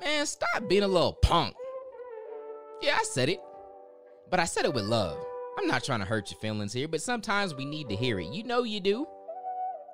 Man, 0.00 0.24
stop 0.24 0.66
being 0.66 0.82
a 0.82 0.88
little 0.88 1.12
punk. 1.12 1.54
Yeah, 2.80 2.96
I 2.98 3.02
said 3.02 3.28
it. 3.28 3.40
But 4.30 4.40
I 4.40 4.46
said 4.46 4.64
it 4.64 4.72
with 4.72 4.84
love. 4.84 5.22
I'm 5.58 5.66
not 5.66 5.84
trying 5.84 6.00
to 6.00 6.06
hurt 6.06 6.30
your 6.30 6.40
feelings 6.40 6.72
here, 6.72 6.88
but 6.88 7.02
sometimes 7.02 7.54
we 7.54 7.66
need 7.66 7.90
to 7.90 7.96
hear 7.96 8.18
it. 8.18 8.32
You 8.32 8.44
know 8.44 8.62
you 8.62 8.80
do. 8.80 9.06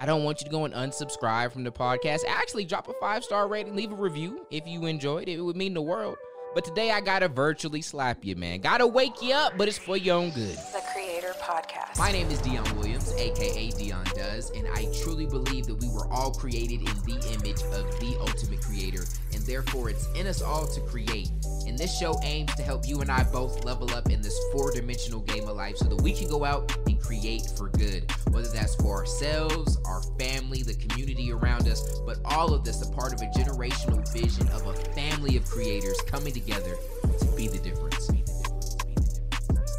I 0.00 0.06
don't 0.06 0.22
want 0.22 0.40
you 0.40 0.45
to 0.45 0.50
go 0.50 0.64
and 0.64 0.74
unsubscribe 0.74 1.50
from 1.50 1.64
the 1.64 1.72
podcast. 1.72 2.21
Actually, 2.29 2.66
drop 2.66 2.87
a 2.88 2.92
five 3.00 3.24
star 3.24 3.48
rating, 3.48 3.74
leave 3.74 3.90
a 3.90 3.96
review 3.96 4.46
if 4.50 4.64
you 4.66 4.87
enjoyed 4.87 5.28
it. 5.28 5.38
It 5.38 5.40
would 5.40 5.56
mean 5.56 5.74
the 5.74 5.82
world. 5.82 6.16
But 6.54 6.64
today 6.64 6.90
I 6.90 7.00
gotta 7.00 7.28
virtually 7.28 7.82
slap 7.82 8.24
you, 8.24 8.36
man. 8.36 8.60
Gotta 8.60 8.86
wake 8.86 9.20
you 9.20 9.34
up, 9.34 9.58
but 9.58 9.68
it's 9.68 9.76
for 9.76 9.96
your 9.96 10.16
own 10.16 10.30
good. 10.30 10.56
The 10.56 10.82
Creator 10.92 11.34
Podcast. 11.40 11.98
My 11.98 12.12
name 12.12 12.30
is 12.30 12.40
Dion 12.40 12.64
Williams, 12.78 13.12
aka 13.12 13.70
Dion 13.70 14.06
Does, 14.14 14.50
and 14.52 14.66
I 14.68 14.86
truly 15.02 15.26
believe 15.26 15.66
that 15.66 15.74
we 15.74 15.88
were 15.88 16.10
all 16.10 16.32
created 16.32 16.80
in 16.80 16.96
the 17.04 17.38
image 17.38 17.62
of 17.74 18.00
the 18.00 18.16
ultimate 18.20 18.62
creator, 18.62 19.04
therefore 19.47 19.91
it's 19.91 20.09
in 20.15 20.27
us 20.27 20.42
all 20.42 20.66
to 20.66 20.80
create. 20.80 21.30
And 21.66 21.79
this 21.79 21.97
show 21.98 22.19
aims 22.23 22.55
to 22.57 22.62
help 22.62 22.87
you 22.87 23.01
and 23.01 23.11
I 23.11 23.25
both 23.25 23.65
level 23.65 23.93
up 23.95 24.11
in 24.11 24.20
this 24.20 24.39
four 24.53 24.73
dimensional 24.73 25.20
game 25.20 25.48
of 25.48 25.57
life 25.57 25.77
so 25.77 25.87
that 25.87 26.01
we 26.03 26.12
can 26.12 26.29
go 26.29 26.45
out 26.45 26.77
and 26.87 27.01
create 27.01 27.48
for 27.56 27.69
good, 27.69 28.11
whether 28.30 28.48
that's 28.48 28.75
for 28.77 28.97
ourselves, 28.97 29.79
our 29.87 30.03
family, 30.19 30.62
the 30.62 30.75
community 30.75 31.33
around 31.33 31.69
us, 31.69 32.01
but 32.01 32.19
all 32.25 32.53
of 32.53 32.65
this 32.65 32.83
a 32.83 32.91
part 32.93 33.12
of 33.12 33.20
a 33.20 33.27
generational 33.27 34.06
vision 34.12 34.48
of 34.48 34.67
a 34.67 34.75
family 34.93 35.37
of 35.37 35.45
creators 35.48 36.01
coming 36.03 36.33
together 36.33 36.77
to 37.20 37.27
be 37.37 37.48
the 37.48 37.59
difference. 37.59 38.11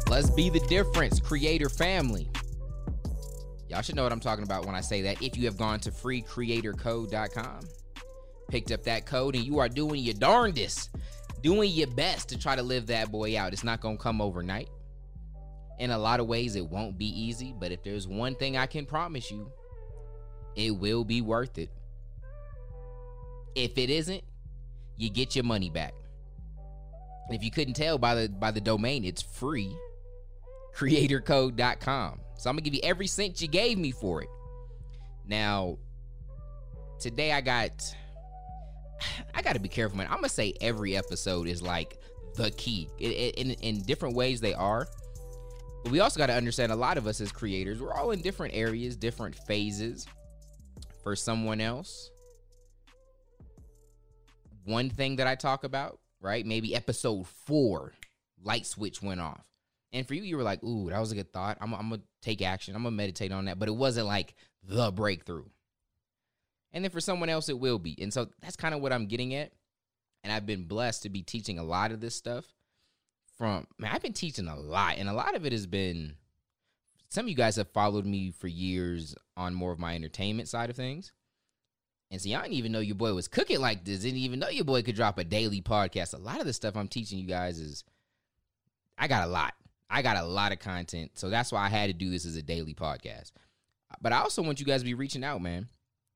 Let's 0.08 0.30
be 0.30 0.48
the 0.48 0.60
difference, 0.60 1.20
creator 1.20 1.68
family. 1.68 2.30
Y'all 3.68 3.82
should 3.82 3.94
know 3.94 4.02
what 4.02 4.12
I'm 4.12 4.20
talking 4.20 4.44
about 4.44 4.64
when 4.64 4.74
I 4.74 4.80
say 4.80 5.02
that. 5.02 5.22
If 5.22 5.36
you 5.36 5.44
have 5.44 5.58
gone 5.58 5.80
to 5.80 5.90
freecreatorcode.com, 5.90 7.60
picked 8.48 8.72
up 8.72 8.82
that 8.84 9.06
code, 9.06 9.34
and 9.34 9.44
you 9.44 9.58
are 9.58 9.68
doing 9.68 10.02
your 10.02 10.14
darndest, 10.14 10.90
doing 11.42 11.70
your 11.70 11.88
best 11.88 12.28
to 12.30 12.38
try 12.38 12.56
to 12.56 12.62
live 12.62 12.86
that 12.86 13.10
boy 13.12 13.38
out. 13.38 13.52
It's 13.52 13.64
not 13.64 13.80
going 13.80 13.96
to 13.96 14.02
come 14.02 14.20
overnight. 14.20 14.68
In 15.78 15.90
a 15.90 15.98
lot 15.98 16.18
of 16.18 16.26
ways, 16.26 16.56
it 16.56 16.66
won't 16.66 16.98
be 16.98 17.06
easy, 17.06 17.54
but 17.58 17.70
if 17.70 17.82
there's 17.84 18.08
one 18.08 18.34
thing 18.34 18.56
I 18.56 18.66
can 18.66 18.84
promise 18.84 19.30
you, 19.30 19.50
it 20.56 20.72
will 20.72 21.04
be 21.04 21.20
worth 21.20 21.56
it. 21.58 21.70
If 23.54 23.78
it 23.78 23.90
isn't, 23.90 24.24
you 24.96 25.10
get 25.10 25.36
your 25.36 25.44
money 25.44 25.70
back. 25.70 25.94
If 27.30 27.44
you 27.44 27.50
couldn't 27.50 27.74
tell 27.74 27.98
by 27.98 28.14
the 28.14 28.28
by 28.28 28.50
the 28.50 28.60
domain, 28.60 29.04
it's 29.04 29.22
free 29.22 29.76
creatorcode.com. 30.74 32.20
So 32.36 32.48
I'm 32.48 32.54
gonna 32.54 32.62
give 32.62 32.74
you 32.74 32.80
every 32.82 33.06
cent 33.06 33.42
you 33.42 33.48
gave 33.48 33.78
me 33.78 33.90
for 33.90 34.22
it. 34.22 34.28
Now, 35.26 35.76
today 36.98 37.32
I 37.32 37.40
got 37.40 37.72
I 39.34 39.42
gotta 39.42 39.60
be 39.60 39.68
careful, 39.68 39.98
man. 39.98 40.06
I'm 40.08 40.16
gonna 40.16 40.28
say 40.28 40.54
every 40.60 40.96
episode 40.96 41.46
is 41.46 41.62
like 41.62 41.98
the 42.36 42.50
key. 42.52 42.88
In, 42.98 43.12
in, 43.12 43.50
in 43.62 43.82
different 43.82 44.14
ways 44.14 44.40
they 44.40 44.54
are. 44.54 44.86
But 45.84 45.92
we 45.92 46.00
also 46.00 46.18
gotta 46.18 46.34
understand 46.34 46.72
a 46.72 46.76
lot 46.76 46.98
of 46.98 47.06
us 47.06 47.20
as 47.20 47.32
creators, 47.32 47.80
we're 47.80 47.94
all 47.94 48.10
in 48.10 48.20
different 48.20 48.54
areas, 48.54 48.96
different 48.96 49.34
phases. 49.46 50.06
For 51.02 51.16
someone 51.16 51.60
else, 51.60 52.10
one 54.64 54.90
thing 54.90 55.16
that 55.16 55.26
I 55.26 55.34
talk 55.34 55.64
about, 55.64 55.98
right? 56.20 56.44
Maybe 56.44 56.74
episode 56.74 57.26
four, 57.26 57.94
light 58.42 58.66
switch 58.66 59.00
went 59.02 59.20
off. 59.20 59.44
And 59.92 60.06
for 60.06 60.14
you, 60.14 60.22
you 60.22 60.36
were 60.36 60.42
like, 60.42 60.62
ooh, 60.62 60.90
that 60.90 61.00
was 61.00 61.12
a 61.12 61.14
good 61.14 61.32
thought. 61.32 61.56
I'm, 61.60 61.72
I'm 61.72 61.88
going 61.88 62.02
to 62.02 62.06
take 62.20 62.42
action. 62.42 62.76
I'm 62.76 62.82
going 62.82 62.92
to 62.92 62.96
meditate 62.96 63.32
on 63.32 63.46
that. 63.46 63.58
But 63.58 63.68
it 63.68 63.74
wasn't 63.74 64.06
like 64.06 64.34
the 64.62 64.90
breakthrough. 64.90 65.46
And 66.72 66.84
then 66.84 66.90
for 66.90 67.00
someone 67.00 67.28
else, 67.28 67.48
it 67.48 67.58
will 67.58 67.78
be. 67.78 67.96
And 68.00 68.12
so 68.12 68.28
that's 68.42 68.56
kind 68.56 68.74
of 68.74 68.80
what 68.80 68.92
I'm 68.92 69.06
getting 69.06 69.34
at. 69.34 69.52
And 70.22 70.32
I've 70.32 70.46
been 70.46 70.64
blessed 70.64 71.04
to 71.04 71.08
be 71.08 71.22
teaching 71.22 71.58
a 71.58 71.64
lot 71.64 71.92
of 71.92 72.00
this 72.00 72.14
stuff 72.14 72.44
from, 73.36 73.66
man, 73.78 73.92
I've 73.94 74.02
been 74.02 74.12
teaching 74.12 74.48
a 74.48 74.56
lot. 74.56 74.96
And 74.98 75.08
a 75.08 75.14
lot 75.14 75.34
of 75.34 75.46
it 75.46 75.52
has 75.52 75.66
been, 75.66 76.14
some 77.08 77.24
of 77.24 77.28
you 77.30 77.36
guys 77.36 77.56
have 77.56 77.70
followed 77.70 78.04
me 78.04 78.32
for 78.32 78.48
years 78.48 79.14
on 79.36 79.54
more 79.54 79.72
of 79.72 79.78
my 79.78 79.94
entertainment 79.94 80.48
side 80.48 80.70
of 80.70 80.76
things. 80.76 81.12
And 82.10 82.20
so 82.20 82.28
y'all 82.28 82.42
didn't 82.42 82.54
even 82.54 82.72
know 82.72 82.80
your 82.80 82.96
boy 82.96 83.14
was 83.14 83.28
cooking 83.28 83.60
like 83.60 83.84
this. 83.84 84.00
Didn't 84.00 84.18
even 84.18 84.38
know 84.38 84.48
your 84.48 84.64
boy 84.64 84.82
could 84.82 84.96
drop 84.96 85.18
a 85.18 85.24
daily 85.24 85.60
podcast. 85.62 86.14
A 86.14 86.18
lot 86.18 86.40
of 86.40 86.46
the 86.46 86.52
stuff 86.52 86.76
I'm 86.76 86.88
teaching 86.88 87.18
you 87.18 87.26
guys 87.26 87.58
is, 87.58 87.84
I 88.98 89.08
got 89.08 89.26
a 89.26 89.30
lot. 89.30 89.54
I 89.88 90.02
got 90.02 90.16
a 90.16 90.24
lot 90.24 90.52
of 90.52 90.58
content. 90.58 91.12
So 91.14 91.30
that's 91.30 91.52
why 91.52 91.64
I 91.64 91.68
had 91.68 91.86
to 91.86 91.92
do 91.92 92.10
this 92.10 92.26
as 92.26 92.36
a 92.36 92.42
daily 92.42 92.74
podcast. 92.74 93.32
But 94.00 94.12
I 94.12 94.18
also 94.18 94.42
want 94.42 94.60
you 94.60 94.66
guys 94.66 94.80
to 94.80 94.86
be 94.86 94.94
reaching 94.94 95.24
out, 95.24 95.40
man. 95.40 95.68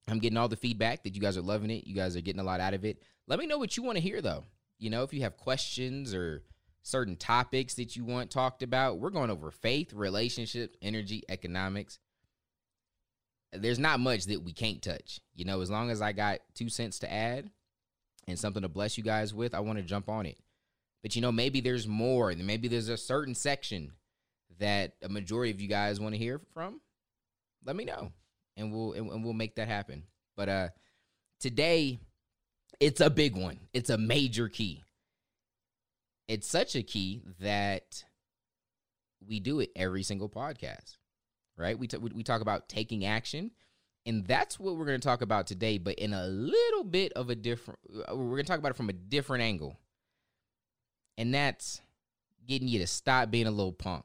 I'm 0.09 0.19
getting 0.19 0.37
all 0.37 0.49
the 0.49 0.57
feedback 0.57 1.05
that 1.05 1.15
you 1.15 1.21
guys 1.21 1.37
are 1.37 1.43
loving 1.43 1.71
it. 1.71 1.87
You 1.87 1.95
guys 1.95 2.17
are 2.17 2.21
getting 2.21 2.41
a 2.41 2.45
lot 2.45 2.61
out 2.61 2.75
of 2.75 2.85
it. 2.85 3.03
Let 3.29 3.39
me 3.39 3.47
know 3.47 3.59
what 3.59 3.77
you 3.77 3.83
want 3.83 3.97
to 3.97 4.03
hear, 4.03 4.21
though. 4.21 4.45
You 4.79 4.91
know, 4.91 5.05
if 5.05 5.15
you 5.15 5.23
have 5.23 5.37
questions 5.37 6.13
or 6.13 6.43
certain 6.83 7.17
topics 7.17 7.75
that 7.75 7.95
you 7.95 8.05
want 8.05 8.31
talked 8.31 8.63
about, 8.63 8.99
we're 8.99 9.11
going 9.11 9.31
over 9.31 9.51
faith, 9.51 9.93
relationships, 9.93 10.77
energy, 10.83 11.23
economics. 11.29 11.99
There's 13.53 13.79
not 13.79 14.01
much 14.01 14.27
that 14.27 14.43
we 14.43 14.53
can't 14.53 14.83
touch. 14.83 15.21
You 15.35 15.45
know, 15.45 15.61
as 15.61 15.71
long 15.71 15.91
as 15.91 16.03
I 16.03 16.13
got 16.13 16.41
two 16.55 16.69
cents 16.69 16.99
to 17.01 17.13
add 17.13 17.51
and 18.27 18.39
something 18.39 18.63
to 18.63 18.69
bless 18.69 18.99
you 18.99 19.05
guys 19.05 19.33
with, 19.33 19.55
I 19.55 19.61
want 19.61 19.79
to 19.79 19.85
jump 19.85 20.09
on 20.09 20.27
it. 20.27 20.39
But 21.03 21.15
you 21.17 21.23
know, 21.23 21.33
maybe 21.33 21.61
there's 21.61 21.87
more, 21.87 22.33
maybe 22.37 22.69
there's 22.69 22.89
a 22.89 22.97
certain 22.97 23.35
section 23.35 23.93
that 24.59 24.95
a 25.03 25.09
majority 25.09 25.51
of 25.51 25.61
you 25.61 25.69
guys 25.69 26.01
want 26.01 26.15
to 26.15 26.19
hear 26.19 26.41
from. 26.55 26.81
Let 27.65 27.77
me 27.77 27.85
know, 27.85 28.13
and 28.57 28.73
we'll 28.73 28.93
and 28.93 29.25
we'll 29.25 29.33
make 29.33 29.57
that 29.57 29.69
happen. 29.69 30.05
But 30.37 30.49
uh, 30.49 30.69
today, 31.41 32.01
it's 32.81 33.01
a 33.01 33.11
big 33.11 33.37
one. 33.37 33.61
It's 33.73 33.91
a 33.91 33.99
major 33.99 34.49
key. 34.49 34.83
It's 36.29 36.47
such 36.47 36.77
a 36.77 36.83
key 36.83 37.23
that 37.41 38.05
we 39.27 39.41
do 39.41 39.61
it 39.61 39.71
every 39.77 40.03
single 40.03 40.29
podcast, 40.29 40.97
right? 41.57 41.79
We 41.79 41.87
t- 41.87 41.99
we 41.99 42.23
talk 42.23 42.41
about 42.41 42.69
taking 42.69 43.05
action, 43.05 43.51
and 44.07 44.27
that's 44.27 44.59
what 44.59 44.77
we're 44.77 44.87
going 44.87 45.01
to 45.01 45.07
talk 45.07 45.23
about 45.23 45.47
today, 45.47 45.79
but 45.79 45.97
in 45.97 46.13
a 46.13 46.27
little 46.27 46.85
bit 46.85 47.13
of 47.15 47.31
a 47.31 47.35
different. 47.35 47.81
We're 47.89 48.15
going 48.17 48.39
to 48.39 48.45
talk 48.45 48.59
about 48.59 48.71
it 48.71 48.77
from 48.77 48.89
a 48.89 48.95
different 48.95 49.43
angle 49.43 49.79
and 51.19 51.35
that's 51.35 51.81
getting 52.47 52.69
you 52.69 52.79
to 52.81 52.87
stop 52.87 53.31
being 53.31 53.47
a 53.47 53.51
little 53.51 53.73
punk. 53.73 54.05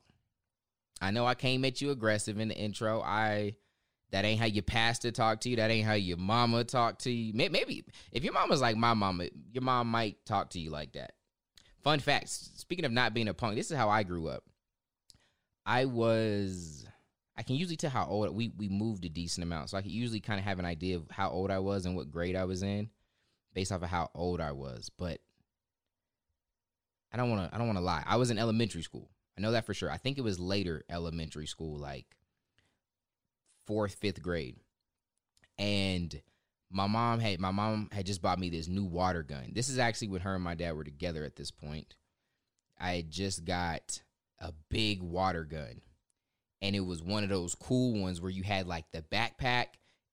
I 1.02 1.12
know 1.12 1.25
I 1.25 1.35
came 1.35 1.64
at 1.66 1.81
you 1.81 1.91
aggressive 1.91 2.40
in 2.40 2.47
the 2.47 2.56
intro. 2.56 3.02
I 3.02 3.56
that 4.12 4.23
ain't 4.23 4.40
how 4.40 4.45
your 4.45 4.63
pastor 4.63 5.12
talk 5.12 5.41
to 5.41 5.50
you. 5.50 5.57
That 5.57 5.69
ain't 5.69 5.85
how 5.85 5.94
your 5.94 6.18
mama 6.18 6.63
talk 6.63 7.00
to 7.00 7.12
you. 7.12 7.34
Maybe 7.34 7.84
if 8.12 8.23
your 8.23 8.34
mama's 8.34 8.62
like 8.62 8.78
my 8.78 8.94
mama, 8.94 9.28
your 9.51 9.63
mom 9.63 9.88
might 9.88 10.25
talk 10.25 10.51
to 10.51 10.59
you 10.59 10.69
like 10.69 10.94
that. 10.94 11.13
Fun 11.84 12.00
fact: 12.00 12.29
Speaking 12.29 12.85
of 12.85 12.91
not 12.91 13.13
being 13.13 13.28
a 13.28 13.34
punk, 13.34 13.56
this 13.56 13.72
is 13.72 13.78
how 13.78 13.90
I 13.90 14.03
grew 14.03 14.28
up. 14.28 14.44
I 15.66 15.85
was. 15.85 16.85
I 17.40 17.44
can 17.44 17.56
usually 17.56 17.78
tell 17.78 17.91
how 17.91 18.07
old 18.07 18.35
we 18.35 18.51
we 18.57 18.69
moved 18.69 19.06
a 19.06 19.09
decent 19.09 19.44
amount, 19.44 19.69
so 19.69 19.78
I 19.78 19.81
can 19.81 19.91
usually 19.91 20.22
kind 20.22 20.40
of 20.40 20.46
have 20.46 20.59
an 20.59 20.66
idea 20.66 20.96
of 20.96 21.12
how 21.12 21.29
old 21.29 21.51
I 21.51 21.59
was 21.59 21.85
and 21.85 21.96
what 21.96 22.12
grade 22.12 22.35
I 22.35 22.46
was 22.46 22.63
in, 22.63 22.90
based 23.53 23.72
off 23.72 23.84
of 23.84 23.90
how 23.90 24.09
old 24.16 24.41
I 24.41 24.53
was. 24.53 24.90
But 24.97 25.19
I 27.12 27.17
don't 27.17 27.29
want 27.29 27.50
to. 27.50 27.56
I 27.56 27.57
don't 27.57 27.67
want 27.67 27.78
to 27.78 27.84
lie. 27.84 28.03
I 28.06 28.16
was 28.16 28.31
in 28.31 28.40
elementary 28.40 28.84
school. 28.84 29.09
I 29.38 29.41
know 29.41 29.51
that 29.51 29.66
for 29.66 29.73
sure. 29.73 29.91
I 29.91 29.97
think 29.97 30.17
it 30.17 30.23
was 30.23 30.40
later 30.40 30.84
elementary 30.90 31.46
school, 31.46 31.78
like 31.78 32.06
fourth, 33.67 33.95
fifth 33.95 34.22
grade, 34.22 34.57
and 35.59 36.19
my 36.72 36.88
mom 36.88 37.19
had 37.19 37.39
my 37.39 37.51
mom 37.51 37.89
had 37.91 38.05
just 38.05 38.22
bought 38.22 38.39
me 38.39 38.50
this 38.50 38.67
new 38.67 38.85
water 38.85 39.23
gun. 39.23 39.51
This 39.53 39.69
is 39.69 39.78
actually 39.78 40.09
when 40.09 40.22
her 40.22 40.35
and 40.35 40.44
my 40.44 40.55
dad 40.55 40.75
were 40.75 40.83
together 40.83 41.23
at 41.23 41.35
this 41.35 41.51
point. 41.51 41.95
I 42.79 43.05
just 43.07 43.45
got 43.45 44.01
a 44.39 44.53
big 44.69 45.03
water 45.03 45.44
gun, 45.44 45.81
and 46.61 46.75
it 46.75 46.81
was 46.81 47.03
one 47.03 47.23
of 47.23 47.29
those 47.29 47.55
cool 47.55 48.01
ones 48.01 48.22
where 48.22 48.31
you 48.31 48.44
had 48.44 48.67
like 48.67 48.85
the 48.91 49.03
backpack 49.03 49.67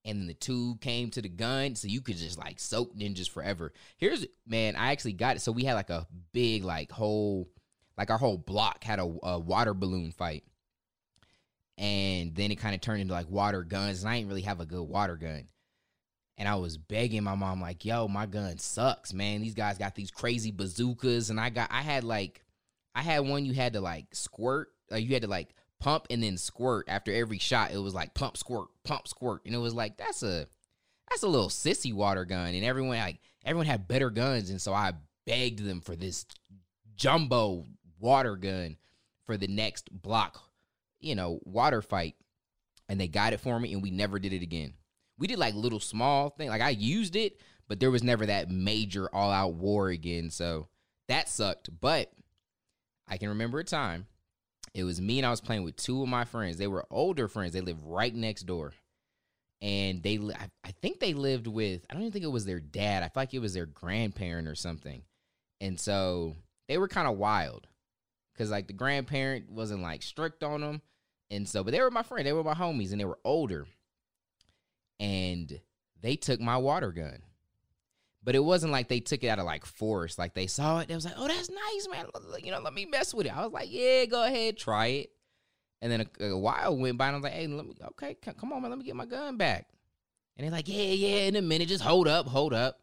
and 0.04 0.20
then 0.20 0.26
the 0.26 0.34
tube 0.34 0.80
came 0.80 1.10
to 1.10 1.22
the 1.22 1.28
gun 1.28 1.74
so 1.74 1.88
you 1.88 2.00
could 2.00 2.16
just 2.16 2.38
like 2.38 2.60
soak 2.60 2.94
ninjas 2.96 3.28
forever. 3.28 3.72
Here's 3.96 4.26
man 4.46 4.76
i 4.76 4.92
actually 4.92 5.14
got 5.14 5.36
it. 5.36 5.40
So 5.40 5.52
we 5.52 5.64
had 5.64 5.74
like 5.74 5.90
a 5.90 6.06
big 6.32 6.64
like 6.64 6.92
whole 6.92 7.48
like 7.96 8.10
our 8.10 8.18
whole 8.18 8.36
block 8.36 8.84
had 8.84 8.98
a, 8.98 9.14
a 9.22 9.38
water 9.38 9.72
balloon 9.74 10.12
fight 10.12 10.44
and 11.78 12.34
then 12.34 12.50
it 12.50 12.56
kind 12.56 12.74
of 12.74 12.80
turned 12.80 13.00
into 13.00 13.14
like 13.14 13.28
water 13.28 13.62
guns 13.62 14.02
and 14.02 14.10
i 14.10 14.16
didn't 14.16 14.28
really 14.28 14.42
have 14.42 14.60
a 14.60 14.66
good 14.66 14.82
water 14.82 15.16
gun. 15.16 15.48
And 16.36 16.48
i 16.48 16.56
was 16.56 16.76
begging 16.76 17.22
my 17.22 17.34
mom 17.34 17.60
like 17.60 17.84
yo 17.84 18.08
my 18.08 18.26
gun 18.26 18.58
sucks 18.58 19.12
man. 19.12 19.42
These 19.42 19.54
guys 19.54 19.78
got 19.78 19.94
these 19.94 20.10
crazy 20.10 20.50
bazookas. 20.50 21.30
And 21.30 21.40
i 21.40 21.50
got 21.50 21.70
i 21.70 21.82
had 21.82 22.04
like 22.04 22.44
i 22.94 23.02
had 23.02 23.20
one 23.20 23.44
you 23.44 23.54
had 23.54 23.74
to 23.74 23.80
like 23.80 24.06
squirt 24.14 24.68
uh, 24.92 24.96
you 24.96 25.12
had 25.14 25.22
to 25.22 25.28
like 25.28 25.54
pump 25.80 26.06
and 26.10 26.22
then 26.22 26.36
squirt. 26.36 26.86
After 26.88 27.12
every 27.12 27.38
shot. 27.38 27.72
It 27.72 27.78
was 27.78 27.94
like 27.94 28.14
pump, 28.14 28.36
squirt, 28.36 28.68
pump, 28.84 29.06
squirt, 29.06 29.42
and 29.44 29.54
it 29.54 29.58
was 29.58 29.74
like 29.74 29.96
that's 29.96 30.22
a 30.22 30.46
that's 31.08 31.22
a 31.22 31.28
little 31.28 31.48
sissy 31.48 31.92
water 31.92 32.24
gun. 32.24 32.54
And 32.54 32.64
everyone 32.64 32.98
like 32.98 33.20
everyone 33.44 33.66
had 33.66 33.86
better 33.86 34.10
guns, 34.10 34.50
and 34.50 34.60
so 34.60 34.72
I 34.72 34.92
begged 35.26 35.64
them 35.64 35.80
for 35.80 35.94
this 35.94 36.26
jumbo 36.96 37.66
water 37.98 38.36
gun 38.36 38.76
for 39.24 39.36
the 39.36 39.46
next 39.46 39.90
block, 39.90 40.42
you 41.04 41.14
know, 41.14 41.40
water 41.44 41.82
fight, 41.82 42.14
and 42.88 43.00
they 43.00 43.08
got 43.08 43.32
it 43.32 43.40
for 43.40 43.58
me, 43.58 43.72
and 43.72 43.82
we 43.82 43.90
never 43.90 44.18
did 44.18 44.32
it 44.32 44.42
again. 44.42 44.74
We 45.18 45.26
did 45.26 45.38
like 45.38 45.54
little 45.54 45.80
small 45.80 46.30
thing, 46.30 46.48
like 46.48 46.60
I 46.60 46.70
used 46.70 47.14
it, 47.14 47.40
but 47.68 47.80
there 47.80 47.90
was 47.90 48.02
never 48.02 48.26
that 48.26 48.50
major 48.50 49.08
all 49.14 49.30
out 49.30 49.54
war 49.54 49.88
again. 49.88 50.30
So 50.30 50.68
that 51.08 51.28
sucked. 51.28 51.70
But 51.80 52.12
I 53.08 53.16
can 53.16 53.28
remember 53.30 53.60
a 53.60 53.64
time. 53.64 54.06
It 54.72 54.84
was 54.84 55.00
me 55.00 55.18
and 55.18 55.26
I 55.26 55.30
was 55.30 55.40
playing 55.40 55.62
with 55.62 55.76
two 55.76 56.02
of 56.02 56.08
my 56.08 56.24
friends. 56.24 56.56
They 56.56 56.66
were 56.66 56.86
older 56.90 57.28
friends. 57.28 57.52
They 57.52 57.60
lived 57.60 57.82
right 57.84 58.14
next 58.14 58.42
door. 58.42 58.72
And 59.62 60.02
they, 60.02 60.18
I 60.64 60.72
think 60.82 60.98
they 61.00 61.14
lived 61.14 61.46
with, 61.46 61.86
I 61.88 61.94
don't 61.94 62.02
even 62.02 62.12
think 62.12 62.24
it 62.24 62.28
was 62.28 62.44
their 62.44 62.60
dad. 62.60 63.02
I 63.02 63.06
feel 63.06 63.22
like 63.22 63.34
it 63.34 63.38
was 63.38 63.54
their 63.54 63.66
grandparent 63.66 64.48
or 64.48 64.54
something. 64.54 65.02
And 65.60 65.78
so 65.78 66.34
they 66.68 66.76
were 66.76 66.88
kind 66.88 67.08
of 67.08 67.16
wild 67.16 67.68
because 68.32 68.50
like 68.50 68.66
the 68.66 68.72
grandparent 68.72 69.48
wasn't 69.48 69.80
like 69.80 70.02
strict 70.02 70.42
on 70.42 70.60
them. 70.60 70.82
And 71.30 71.48
so, 71.48 71.64
but 71.64 71.72
they 71.72 71.80
were 71.80 71.90
my 71.90 72.02
friend. 72.02 72.26
They 72.26 72.32
were 72.32 72.44
my 72.44 72.54
homies 72.54 72.92
and 72.92 73.00
they 73.00 73.04
were 73.04 73.18
older. 73.24 73.66
And 75.00 75.60
they 76.00 76.16
took 76.16 76.40
my 76.40 76.56
water 76.56 76.92
gun. 76.92 77.22
But 78.22 78.34
it 78.34 78.42
wasn't 78.42 78.72
like 78.72 78.88
they 78.88 79.00
took 79.00 79.22
it 79.22 79.28
out 79.28 79.38
of 79.38 79.44
like 79.44 79.66
force. 79.66 80.18
Like 80.18 80.34
they 80.34 80.46
saw 80.46 80.80
it, 80.80 80.88
they 80.88 80.94
was 80.94 81.04
like, 81.04 81.14
"Oh, 81.16 81.28
that's 81.28 81.50
nice, 81.50 81.88
man. 81.90 82.06
You 82.42 82.52
know, 82.52 82.60
let 82.60 82.72
me 82.72 82.86
mess 82.86 83.12
with 83.12 83.26
it." 83.26 83.36
I 83.36 83.42
was 83.44 83.52
like, 83.52 83.68
"Yeah, 83.70 84.06
go 84.06 84.24
ahead, 84.24 84.56
try 84.56 84.86
it." 84.86 85.10
And 85.82 85.92
then 85.92 86.08
a, 86.20 86.24
a 86.30 86.38
while 86.38 86.76
went 86.76 86.96
by, 86.96 87.08
and 87.08 87.16
I 87.16 87.18
was 87.18 87.24
like, 87.24 87.34
"Hey, 87.34 87.46
let 87.46 87.66
me, 87.66 87.74
okay, 87.88 88.14
come 88.14 88.52
on, 88.52 88.62
man, 88.62 88.70
let 88.70 88.78
me 88.78 88.84
get 88.84 88.96
my 88.96 89.04
gun 89.04 89.36
back." 89.36 89.68
And 90.36 90.44
they're 90.44 90.52
like, 90.52 90.68
"Yeah, 90.68 90.84
yeah." 90.84 91.26
In 91.26 91.36
a 91.36 91.42
minute, 91.42 91.68
just 91.68 91.84
hold 91.84 92.08
up, 92.08 92.26
hold 92.26 92.54
up. 92.54 92.80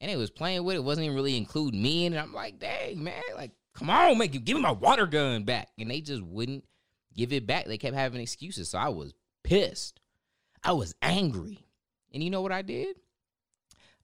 And 0.00 0.10
it 0.10 0.16
was 0.16 0.30
playing 0.30 0.64
with 0.64 0.74
it, 0.74 0.82
wasn't 0.82 1.04
even 1.04 1.14
really 1.14 1.36
including 1.36 1.80
me 1.80 2.06
in. 2.06 2.18
I'm 2.18 2.34
like, 2.34 2.58
"Dang, 2.58 3.04
man, 3.04 3.22
like, 3.36 3.52
come 3.74 3.88
on, 3.88 4.18
man, 4.18 4.28
give 4.28 4.56
me 4.56 4.62
my 4.62 4.72
water 4.72 5.06
gun 5.06 5.44
back." 5.44 5.68
And 5.78 5.90
they 5.92 6.00
just 6.00 6.22
wouldn't 6.22 6.64
give 7.16 7.32
it 7.32 7.46
back. 7.46 7.66
They 7.66 7.78
kept 7.78 7.96
having 7.96 8.20
excuses, 8.20 8.70
so 8.70 8.78
I 8.78 8.88
was 8.88 9.14
pissed. 9.44 10.00
I 10.64 10.72
was 10.72 10.94
angry, 11.02 11.66
and 12.12 12.22
you 12.22 12.30
know 12.30 12.42
what 12.42 12.52
I 12.52 12.62
did? 12.62 12.96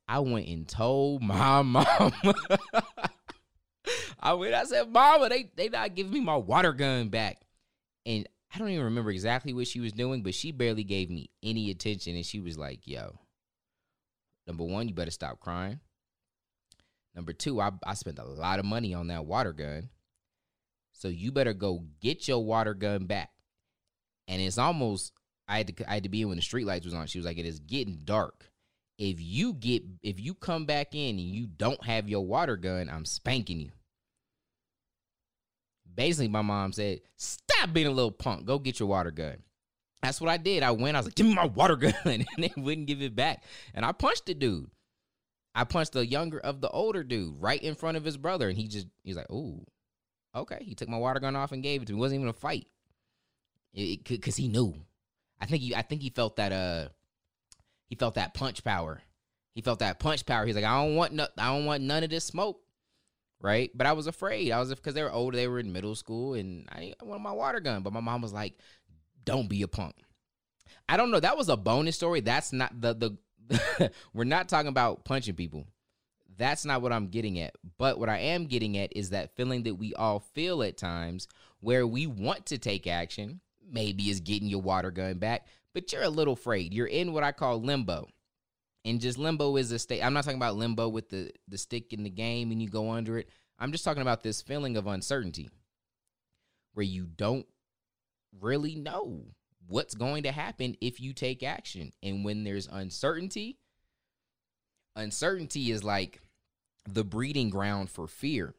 I 0.08 0.20
went 0.20 0.48
and 0.48 0.66
told 0.66 1.22
my 1.22 1.62
mom. 1.62 2.12
I 4.20 4.32
went, 4.32 4.54
I 4.54 4.64
said, 4.64 4.90
Mama, 4.90 5.28
they 5.28 5.50
they 5.54 5.68
not 5.68 5.94
giving 5.94 6.12
me 6.12 6.20
my 6.20 6.36
water 6.36 6.72
gun 6.72 7.08
back. 7.08 7.40
And 8.04 8.26
I 8.52 8.58
don't 8.58 8.70
even 8.70 8.86
remember 8.86 9.10
exactly 9.10 9.52
what 9.52 9.66
she 9.66 9.80
was 9.80 9.92
doing, 9.92 10.22
but 10.22 10.34
she 10.34 10.52
barely 10.52 10.84
gave 10.84 11.10
me 11.10 11.30
any 11.42 11.70
attention. 11.70 12.16
And 12.16 12.24
she 12.24 12.40
was 12.40 12.56
like, 12.56 12.86
yo, 12.86 13.18
number 14.46 14.64
one, 14.64 14.88
you 14.88 14.94
better 14.94 15.10
stop 15.10 15.40
crying. 15.40 15.80
Number 17.14 17.32
two, 17.32 17.60
I, 17.60 17.70
I 17.84 17.94
spent 17.94 18.18
a 18.18 18.24
lot 18.24 18.58
of 18.58 18.64
money 18.64 18.94
on 18.94 19.08
that 19.08 19.26
water 19.26 19.52
gun. 19.52 19.90
So 20.98 21.08
you 21.08 21.32
better 21.32 21.54
go 21.54 21.84
get 22.00 22.28
your 22.28 22.44
water 22.44 22.74
gun 22.74 23.06
back. 23.06 23.30
And 24.26 24.42
it's 24.42 24.58
almost 24.58 25.12
I 25.46 25.58
had 25.58 25.76
to 25.76 25.90
I 25.90 25.94
had 25.94 26.02
to 26.02 26.08
be 26.08 26.22
in 26.22 26.28
when 26.28 26.36
the 26.36 26.42
street 26.42 26.66
lights 26.66 26.84
was 26.84 26.94
on. 26.94 27.06
She 27.06 27.18
was 27.18 27.26
like, 27.26 27.38
it 27.38 27.46
is 27.46 27.60
getting 27.60 28.00
dark 28.04 28.48
if 28.98 29.20
you 29.20 29.54
get 29.54 29.84
if 30.02 30.20
you 30.20 30.34
come 30.34 30.66
back 30.66 30.94
in 30.94 31.18
and 31.18 31.20
you 31.20 31.46
don't 31.46 31.82
have 31.84 32.08
your 32.08 32.26
water 32.26 32.56
gun, 32.56 32.90
I'm 32.90 33.04
spanking 33.04 33.60
you. 33.60 33.70
Basically, 35.94 36.28
my 36.28 36.42
mom 36.42 36.72
said, 36.72 37.00
"Stop 37.16 37.72
being 37.72 37.86
a 37.86 37.92
little 37.92 38.12
punk. 38.12 38.44
Go 38.44 38.58
get 38.58 38.80
your 38.80 38.88
water 38.88 39.10
gun." 39.10 39.38
That's 40.02 40.20
what 40.20 40.30
I 40.30 40.36
did. 40.36 40.62
I 40.62 40.72
went. 40.72 40.96
I 40.96 41.00
was 41.00 41.06
like, 41.06 41.14
"Give 41.14 41.26
me 41.26 41.34
my 41.34 41.46
water 41.46 41.76
gun," 41.76 41.94
and 42.04 42.26
they 42.38 42.52
wouldn't 42.56 42.88
give 42.88 43.02
it 43.02 43.16
back. 43.16 43.44
And 43.72 43.84
I 43.84 43.92
punched 43.92 44.26
the 44.26 44.34
dude. 44.34 44.70
I 45.54 45.64
punched 45.64 45.92
the 45.92 46.06
younger 46.06 46.38
of 46.38 46.60
the 46.60 46.68
older 46.68 47.02
dude 47.02 47.40
right 47.40 47.60
in 47.62 47.74
front 47.74 47.96
of 47.96 48.04
his 48.04 48.16
brother, 48.16 48.48
and 48.48 48.58
he 48.58 48.68
just 48.68 48.88
he's 49.04 49.16
like, 49.16 49.30
"Ooh, 49.30 49.64
okay." 50.34 50.58
He 50.62 50.74
took 50.74 50.88
my 50.88 50.98
water 50.98 51.20
gun 51.20 51.36
off 51.36 51.52
and 51.52 51.62
gave 51.62 51.82
it 51.82 51.86
to 51.86 51.92
me. 51.92 51.98
It 51.98 52.00
wasn't 52.00 52.20
even 52.20 52.28
a 52.28 52.32
fight. 52.32 52.66
Because 53.74 54.36
he 54.36 54.48
knew. 54.48 54.74
I 55.40 55.46
think 55.46 55.62
he 55.62 55.74
I 55.74 55.82
think 55.82 56.02
he 56.02 56.10
felt 56.10 56.36
that 56.36 56.52
uh 56.52 56.88
he 57.88 57.96
felt 57.96 58.14
that 58.14 58.34
punch 58.34 58.64
power. 58.64 59.02
He 59.54 59.62
felt 59.62 59.80
that 59.80 59.98
punch 59.98 60.26
power. 60.26 60.46
He's 60.46 60.54
like, 60.54 60.64
I 60.64 60.82
don't 60.82 60.94
want 60.94 61.12
no, 61.12 61.26
I 61.36 61.54
don't 61.54 61.64
want 61.64 61.82
none 61.82 62.04
of 62.04 62.10
this 62.10 62.24
smoke, 62.24 62.60
right? 63.40 63.70
But 63.74 63.86
I 63.86 63.92
was 63.92 64.06
afraid. 64.06 64.52
I 64.52 64.60
was 64.60 64.70
because 64.70 64.94
they 64.94 65.02
were 65.02 65.12
older. 65.12 65.36
They 65.36 65.48
were 65.48 65.58
in 65.58 65.72
middle 65.72 65.94
school, 65.94 66.34
and 66.34 66.68
I, 66.70 66.94
I 67.00 67.04
wanted 67.04 67.22
my 67.22 67.32
water 67.32 67.60
gun. 67.60 67.82
But 67.82 67.92
my 67.92 68.00
mom 68.00 68.22
was 68.22 68.32
like, 68.32 68.58
"Don't 69.24 69.48
be 69.48 69.62
a 69.62 69.68
punk." 69.68 69.96
I 70.88 70.96
don't 70.96 71.10
know. 71.10 71.20
That 71.20 71.36
was 71.36 71.48
a 71.48 71.56
bonus 71.56 71.96
story. 71.96 72.20
That's 72.20 72.52
not 72.52 72.80
the 72.80 72.94
the. 72.94 73.90
we're 74.12 74.24
not 74.24 74.48
talking 74.48 74.68
about 74.68 75.04
punching 75.04 75.34
people. 75.34 75.66
That's 76.38 76.64
not 76.64 76.82
what 76.82 76.92
I'm 76.92 77.08
getting 77.08 77.40
at. 77.40 77.56
But 77.78 77.98
what 77.98 78.08
I 78.08 78.18
am 78.18 78.46
getting 78.46 78.78
at 78.78 78.96
is 78.96 79.10
that 79.10 79.36
feeling 79.36 79.64
that 79.64 79.74
we 79.74 79.92
all 79.94 80.20
feel 80.20 80.62
at 80.62 80.76
times 80.76 81.26
where 81.60 81.86
we 81.86 82.06
want 82.06 82.46
to 82.46 82.58
take 82.58 82.86
action. 82.86 83.40
Maybe 83.70 84.08
is 84.08 84.20
getting 84.20 84.48
your 84.48 84.62
water 84.62 84.90
gun 84.90 85.18
back, 85.18 85.46
but 85.74 85.92
you're 85.92 86.02
a 86.02 86.08
little 86.08 86.32
afraid. 86.34 86.72
You're 86.72 86.86
in 86.86 87.12
what 87.12 87.24
I 87.24 87.32
call 87.32 87.60
limbo. 87.60 88.08
And 88.84 89.00
just 89.00 89.18
limbo 89.18 89.56
is 89.56 89.72
a 89.72 89.78
state. 89.78 90.02
I'm 90.02 90.14
not 90.14 90.24
talking 90.24 90.38
about 90.38 90.56
limbo 90.56 90.88
with 90.88 91.10
the 91.10 91.32
the 91.48 91.58
stick 91.58 91.92
in 91.92 92.04
the 92.04 92.10
game 92.10 92.50
and 92.50 92.62
you 92.62 92.68
go 92.68 92.92
under 92.92 93.18
it. 93.18 93.28
I'm 93.58 93.72
just 93.72 93.84
talking 93.84 94.00
about 94.00 94.22
this 94.22 94.40
feeling 94.40 94.76
of 94.76 94.86
uncertainty 94.86 95.50
where 96.72 96.84
you 96.84 97.04
don't 97.04 97.46
really 98.40 98.76
know 98.76 99.24
what's 99.66 99.94
going 99.94 100.22
to 100.22 100.32
happen 100.32 100.76
if 100.80 101.00
you 101.00 101.12
take 101.12 101.42
action. 101.42 101.92
And 102.02 102.24
when 102.24 102.44
there's 102.44 102.68
uncertainty, 102.68 103.58
uncertainty 104.96 105.70
is 105.70 105.84
like 105.84 106.22
the 106.94 107.04
breeding 107.04 107.50
ground 107.50 107.90
for 107.90 108.06
fear. 108.06 108.54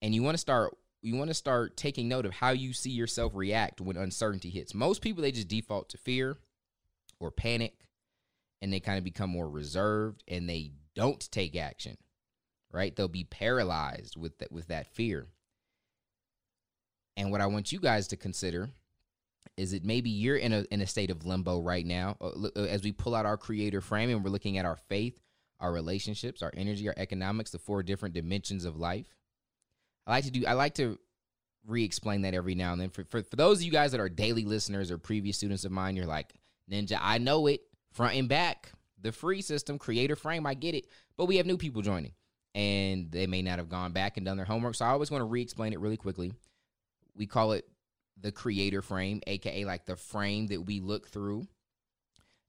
And 0.00 0.14
you 0.14 0.22
want 0.22 0.34
to 0.34 0.40
start 0.40 0.76
you 1.00 1.16
want 1.16 1.30
to 1.30 1.34
start 1.34 1.76
taking 1.76 2.08
note 2.08 2.26
of 2.26 2.32
how 2.32 2.50
you 2.50 2.72
see 2.72 2.90
yourself 2.90 3.32
react 3.34 3.80
when 3.80 3.96
uncertainty 3.96 4.50
hits. 4.50 4.74
Most 4.74 5.00
people 5.00 5.22
they 5.22 5.32
just 5.32 5.48
default 5.48 5.88
to 5.90 5.98
fear 5.98 6.36
or 7.20 7.30
panic 7.30 7.86
and 8.60 8.72
they 8.72 8.80
kind 8.80 8.98
of 8.98 9.04
become 9.04 9.30
more 9.30 9.48
reserved 9.48 10.22
and 10.26 10.48
they 10.48 10.72
don't 10.94 11.30
take 11.30 11.56
action. 11.56 11.96
Right? 12.70 12.94
They'll 12.94 13.08
be 13.08 13.24
paralyzed 13.24 14.16
with 14.16 14.38
that 14.38 14.52
with 14.52 14.68
that 14.68 14.86
fear. 14.86 15.26
And 17.16 17.32
what 17.32 17.40
I 17.40 17.46
want 17.46 17.72
you 17.72 17.80
guys 17.80 18.08
to 18.08 18.16
consider 18.16 18.70
is 19.56 19.72
that 19.72 19.84
maybe 19.84 20.10
you're 20.10 20.36
in 20.36 20.52
a 20.52 20.64
in 20.70 20.80
a 20.80 20.86
state 20.86 21.10
of 21.10 21.26
limbo 21.26 21.60
right 21.60 21.84
now 21.84 22.16
uh, 22.20 22.48
uh, 22.56 22.60
as 22.62 22.82
we 22.82 22.92
pull 22.92 23.14
out 23.14 23.26
our 23.26 23.36
creator 23.36 23.80
frame 23.80 24.10
and 24.10 24.22
we're 24.22 24.30
looking 24.30 24.58
at 24.58 24.64
our 24.64 24.76
faith, 24.76 25.20
our 25.60 25.72
relationships, 25.72 26.42
our 26.42 26.52
energy, 26.56 26.88
our 26.88 26.94
economics, 26.96 27.50
the 27.50 27.58
four 27.58 27.82
different 27.82 28.14
dimensions 28.14 28.64
of 28.64 28.76
life 28.76 29.14
I 30.08 30.12
like 30.12 30.24
to 30.24 30.30
do 30.30 30.46
I 30.46 30.54
like 30.54 30.74
to 30.76 30.98
re-explain 31.66 32.22
that 32.22 32.32
every 32.32 32.54
now 32.54 32.72
and 32.72 32.80
then. 32.80 32.88
For, 32.88 33.04
for 33.04 33.22
for 33.22 33.36
those 33.36 33.58
of 33.58 33.64
you 33.64 33.70
guys 33.70 33.92
that 33.92 34.00
are 34.00 34.08
daily 34.08 34.44
listeners 34.44 34.90
or 34.90 34.96
previous 34.96 35.36
students 35.36 35.66
of 35.66 35.70
mine, 35.70 35.96
you're 35.96 36.06
like, 36.06 36.32
Ninja, 36.70 36.98
I 37.00 37.18
know 37.18 37.46
it 37.46 37.60
front 37.92 38.16
and 38.16 38.28
back. 38.28 38.72
The 39.00 39.12
free 39.12 39.42
system, 39.42 39.78
creator 39.78 40.16
frame, 40.16 40.46
I 40.46 40.54
get 40.54 40.74
it. 40.74 40.86
But 41.16 41.26
we 41.26 41.36
have 41.36 41.46
new 41.46 41.58
people 41.58 41.82
joining. 41.82 42.12
And 42.54 43.12
they 43.12 43.26
may 43.26 43.42
not 43.42 43.58
have 43.58 43.68
gone 43.68 43.92
back 43.92 44.16
and 44.16 44.26
done 44.26 44.38
their 44.38 44.46
homework. 44.46 44.74
So 44.74 44.86
I 44.86 44.88
always 44.88 45.10
want 45.10 45.20
to 45.20 45.26
re-explain 45.26 45.72
it 45.72 45.78
really 45.78 45.98
quickly. 45.98 46.32
We 47.14 47.26
call 47.26 47.52
it 47.52 47.68
the 48.18 48.32
creator 48.32 48.82
frame, 48.82 49.20
aka 49.26 49.64
like 49.64 49.84
the 49.84 49.94
frame 49.94 50.48
that 50.48 50.62
we 50.62 50.80
look 50.80 51.08
through 51.08 51.46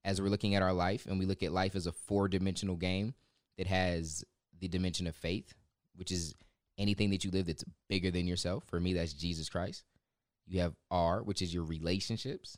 as 0.03 0.21
we're 0.21 0.29
looking 0.29 0.55
at 0.55 0.61
our 0.61 0.73
life. 0.73 1.05
And 1.05 1.19
we 1.19 1.25
look 1.25 1.43
at 1.43 1.51
life 1.51 1.75
as 1.75 1.87
a 1.87 1.91
four-dimensional 1.91 2.75
game 2.75 3.13
that 3.57 3.67
has 3.67 4.23
the 4.59 4.67
dimension 4.67 5.07
of 5.07 5.15
faith, 5.15 5.53
which 5.95 6.11
is 6.11 6.33
anything 6.77 7.09
that 7.09 7.25
you 7.25 7.31
live 7.31 7.47
that's 7.47 7.65
bigger 7.89 8.11
than 8.11 8.27
yourself. 8.27 8.63
For 8.67 8.79
me, 8.79 8.93
that's 8.93 9.13
Jesus 9.13 9.49
Christ. 9.49 9.83
You 10.47 10.61
have 10.61 10.75
R, 10.89 11.21
which 11.21 11.41
is 11.41 11.53
your 11.53 11.63
relationships. 11.63 12.57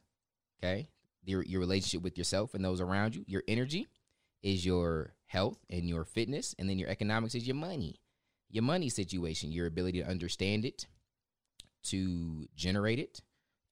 Okay. 0.63 0.87
Your, 1.23 1.43
your 1.43 1.59
relationship 1.59 2.03
with 2.03 2.17
yourself 2.17 2.53
and 2.53 2.63
those 2.63 2.81
around 2.81 3.15
you. 3.15 3.23
Your 3.27 3.43
energy 3.47 3.87
is 4.43 4.65
your 4.65 5.13
health 5.25 5.59
and 5.69 5.89
your 5.89 6.03
fitness. 6.03 6.55
And 6.57 6.69
then 6.69 6.79
your 6.79 6.89
economics 6.89 7.35
is 7.35 7.47
your 7.47 7.55
money. 7.55 7.99
Your 8.49 8.63
money 8.63 8.89
situation, 8.89 9.51
your 9.51 9.67
ability 9.67 10.01
to 10.01 10.09
understand 10.09 10.65
it, 10.65 10.87
to 11.83 12.47
generate 12.55 12.99
it, 12.99 13.21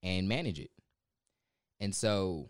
and 0.02 0.28
manage 0.28 0.60
it. 0.60 0.72
And 1.80 1.94
so 1.94 2.50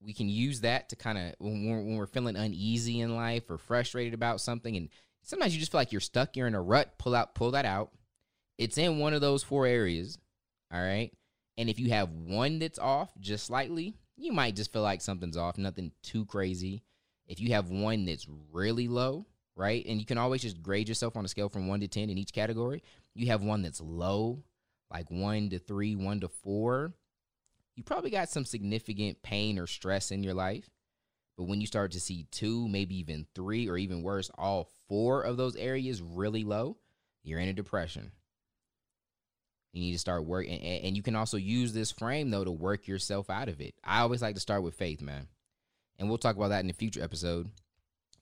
we 0.00 0.12
can 0.12 0.28
use 0.28 0.60
that 0.60 0.88
to 0.90 0.96
kind 0.96 1.18
of 1.18 1.34
when 1.38 1.68
we're, 1.68 1.78
when 1.78 1.96
we're 1.96 2.06
feeling 2.06 2.36
uneasy 2.36 3.00
in 3.00 3.16
life 3.16 3.50
or 3.50 3.58
frustrated 3.58 4.14
about 4.14 4.40
something 4.40 4.76
and 4.76 4.88
sometimes 5.22 5.52
you 5.52 5.60
just 5.60 5.72
feel 5.72 5.80
like 5.80 5.92
you're 5.92 6.00
stuck, 6.00 6.36
you're 6.36 6.46
in 6.46 6.54
a 6.54 6.62
rut, 6.62 6.94
pull 6.98 7.14
out, 7.14 7.34
pull 7.34 7.50
that 7.50 7.64
out. 7.64 7.90
It's 8.58 8.78
in 8.78 8.98
one 8.98 9.12
of 9.12 9.20
those 9.20 9.42
four 9.42 9.66
areas. 9.66 10.18
All 10.72 10.80
right. 10.80 11.12
And 11.58 11.68
if 11.68 11.78
you 11.78 11.90
have 11.90 12.10
one 12.10 12.58
that's 12.58 12.78
off 12.78 13.10
just 13.18 13.46
slightly, 13.46 13.94
you 14.16 14.32
might 14.32 14.56
just 14.56 14.72
feel 14.72 14.82
like 14.82 15.00
something's 15.00 15.36
off, 15.36 15.58
nothing 15.58 15.92
too 16.02 16.24
crazy. 16.26 16.82
If 17.26 17.40
you 17.40 17.52
have 17.52 17.70
one 17.70 18.04
that's 18.04 18.26
really 18.52 18.88
low, 18.88 19.26
right? 19.56 19.84
And 19.86 19.98
you 19.98 20.06
can 20.06 20.18
always 20.18 20.42
just 20.42 20.62
grade 20.62 20.88
yourself 20.88 21.16
on 21.16 21.24
a 21.24 21.28
scale 21.28 21.48
from 21.48 21.66
one 21.66 21.80
to 21.80 21.88
10 21.88 22.08
in 22.08 22.18
each 22.18 22.32
category. 22.32 22.82
You 23.14 23.28
have 23.28 23.42
one 23.42 23.62
that's 23.62 23.80
low, 23.80 24.42
like 24.92 25.10
one 25.10 25.50
to 25.50 25.58
three, 25.58 25.96
one 25.96 26.20
to 26.20 26.28
four. 26.28 26.92
You 27.76 27.84
probably 27.84 28.10
got 28.10 28.30
some 28.30 28.44
significant 28.44 29.22
pain 29.22 29.58
or 29.58 29.66
stress 29.66 30.10
in 30.10 30.22
your 30.22 30.34
life. 30.34 30.68
But 31.36 31.44
when 31.44 31.60
you 31.60 31.66
start 31.66 31.92
to 31.92 32.00
see 32.00 32.26
two, 32.30 32.66
maybe 32.66 32.98
even 32.98 33.26
three, 33.34 33.68
or 33.68 33.76
even 33.76 34.02
worse, 34.02 34.30
all 34.38 34.70
four 34.88 35.20
of 35.22 35.36
those 35.36 35.54
areas 35.54 36.00
really 36.00 36.42
low, 36.44 36.78
you're 37.22 37.38
in 37.38 37.48
a 37.48 37.52
depression. 37.52 38.12
You 39.74 39.82
need 39.82 39.92
to 39.92 39.98
start 39.98 40.24
working, 40.24 40.58
and, 40.58 40.96
you 40.96 41.02
can 41.02 41.14
also 41.14 41.36
use 41.36 41.74
this 41.74 41.92
frame 41.92 42.30
though 42.30 42.44
to 42.44 42.50
work 42.50 42.88
yourself 42.88 43.28
out 43.28 43.50
of 43.50 43.60
it. 43.60 43.74
I 43.84 44.00
always 44.00 44.22
like 44.22 44.34
to 44.36 44.40
start 44.40 44.62
with 44.62 44.74
faith, 44.74 45.02
man. 45.02 45.28
and 45.98 46.08
we'll 46.08 46.16
talk 46.16 46.36
about 46.36 46.48
that 46.48 46.64
in 46.64 46.70
a 46.70 46.74
future 46.74 47.02
episode. 47.02 47.50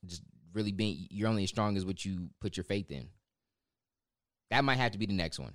Just 0.05 0.23
really 0.53 0.73
being 0.73 1.07
you're 1.11 1.29
only 1.29 1.45
as 1.45 1.51
strong 1.51 1.77
as 1.77 1.87
what 1.87 2.05
you 2.05 2.31
put 2.41 2.57
your 2.57 2.65
faith 2.65 2.91
in. 2.91 3.09
That 4.51 4.65
might 4.65 4.77
have 4.79 4.93
to 4.93 4.99
be 4.99 5.07
the 5.07 5.13
next 5.13 5.39
one. 5.39 5.55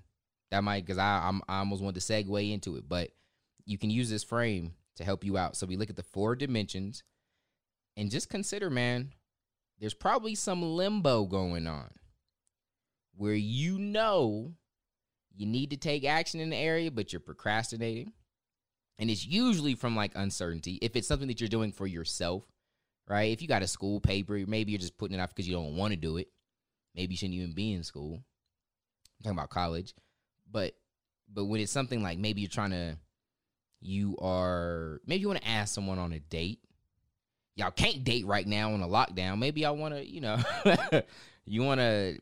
That 0.52 0.64
might 0.64 0.86
because 0.86 0.98
I 0.98 1.28
I'm, 1.28 1.42
I 1.50 1.60
almost 1.60 1.84
want 1.84 1.96
to 1.96 2.02
segue 2.02 2.54
into 2.54 2.78
it, 2.78 2.88
but 2.88 3.10
you 3.70 3.78
can 3.78 3.92
use 3.92 4.10
this 4.10 4.24
frame 4.24 4.74
to 4.96 5.04
help 5.04 5.24
you 5.24 5.38
out. 5.38 5.56
So 5.56 5.68
we 5.68 5.78
look 5.78 5.92
at 5.92 5.96
the 5.96 6.04
four 6.04 6.36
dimensions, 6.36 7.04
and 7.96 8.10
just 8.10 8.28
consider, 8.28 8.70
man, 8.70 9.14
there's 9.80 9.94
probably 9.94 10.34
some 10.34 10.64
limbo 10.64 11.26
going 11.26 11.68
on 11.68 11.92
where 13.16 13.36
you 13.36 13.78
know 13.78 14.54
you 15.36 15.46
need 15.46 15.70
to 15.70 15.78
take 15.78 16.04
action 16.04 16.40
in 16.40 16.50
the 16.50 16.58
area, 16.58 16.90
but 16.90 17.14
you're 17.14 17.20
procrastinating. 17.20 18.12
And 18.98 19.10
it's 19.10 19.26
usually 19.26 19.76
from 19.76 19.96
like 19.96 20.14
uncertainty. 20.16 20.80
If 20.82 20.96
it's 20.96 21.08
something 21.08 21.28
that 21.28 21.40
you're 21.40 21.48
doing 21.48 21.72
for 21.72 21.86
yourself, 21.86 22.44
right? 23.08 23.32
If 23.32 23.42
you 23.42 23.48
got 23.48 23.62
a 23.62 23.68
school 23.68 24.02
paper, 24.02 24.44
maybe 24.48 24.72
you're 24.72 24.80
just 24.80 24.98
putting 24.98 25.18
it 25.18 25.22
off 25.22 25.30
because 25.30 25.48
you 25.48 25.54
don't 25.54 25.78
want 25.78 25.92
to 25.92 25.98
do 25.98 26.18
it. 26.18 26.28
Maybe 26.96 27.14
you 27.14 27.18
shouldn't 27.18 27.38
even 27.38 27.54
be 27.54 27.74
in 27.74 27.84
school. 27.84 28.16
I'm 28.16 29.24
talking 29.24 29.38
about 29.38 29.50
college. 29.50 29.94
But 30.50 30.74
but 31.32 31.46
when 31.46 31.62
it's 31.62 31.72
something 31.72 32.02
like 32.02 32.18
maybe 32.18 32.42
you're 32.42 32.50
trying 32.50 32.72
to 32.72 32.98
you 33.82 34.18
are 34.20 35.02
maybe 35.06 35.22
you 35.22 35.28
want 35.28 35.42
to 35.42 35.48
ask 35.48 35.74
someone 35.74 36.00
on 36.00 36.14
a 36.14 36.20
date. 36.20 36.60
Y'all 37.56 37.72
can't 37.72 38.04
date 38.04 38.26
right 38.26 38.48
now 38.48 38.74
on 38.74 38.82
a 38.82 38.88
lockdown. 38.88 39.40
Maybe 39.40 39.62
y'all 39.62 39.76
want 39.76 39.94
to, 39.94 40.06
you 40.06 40.22
know, 40.22 40.38
you 41.46 41.62
want 41.62 41.82
to 41.82 42.18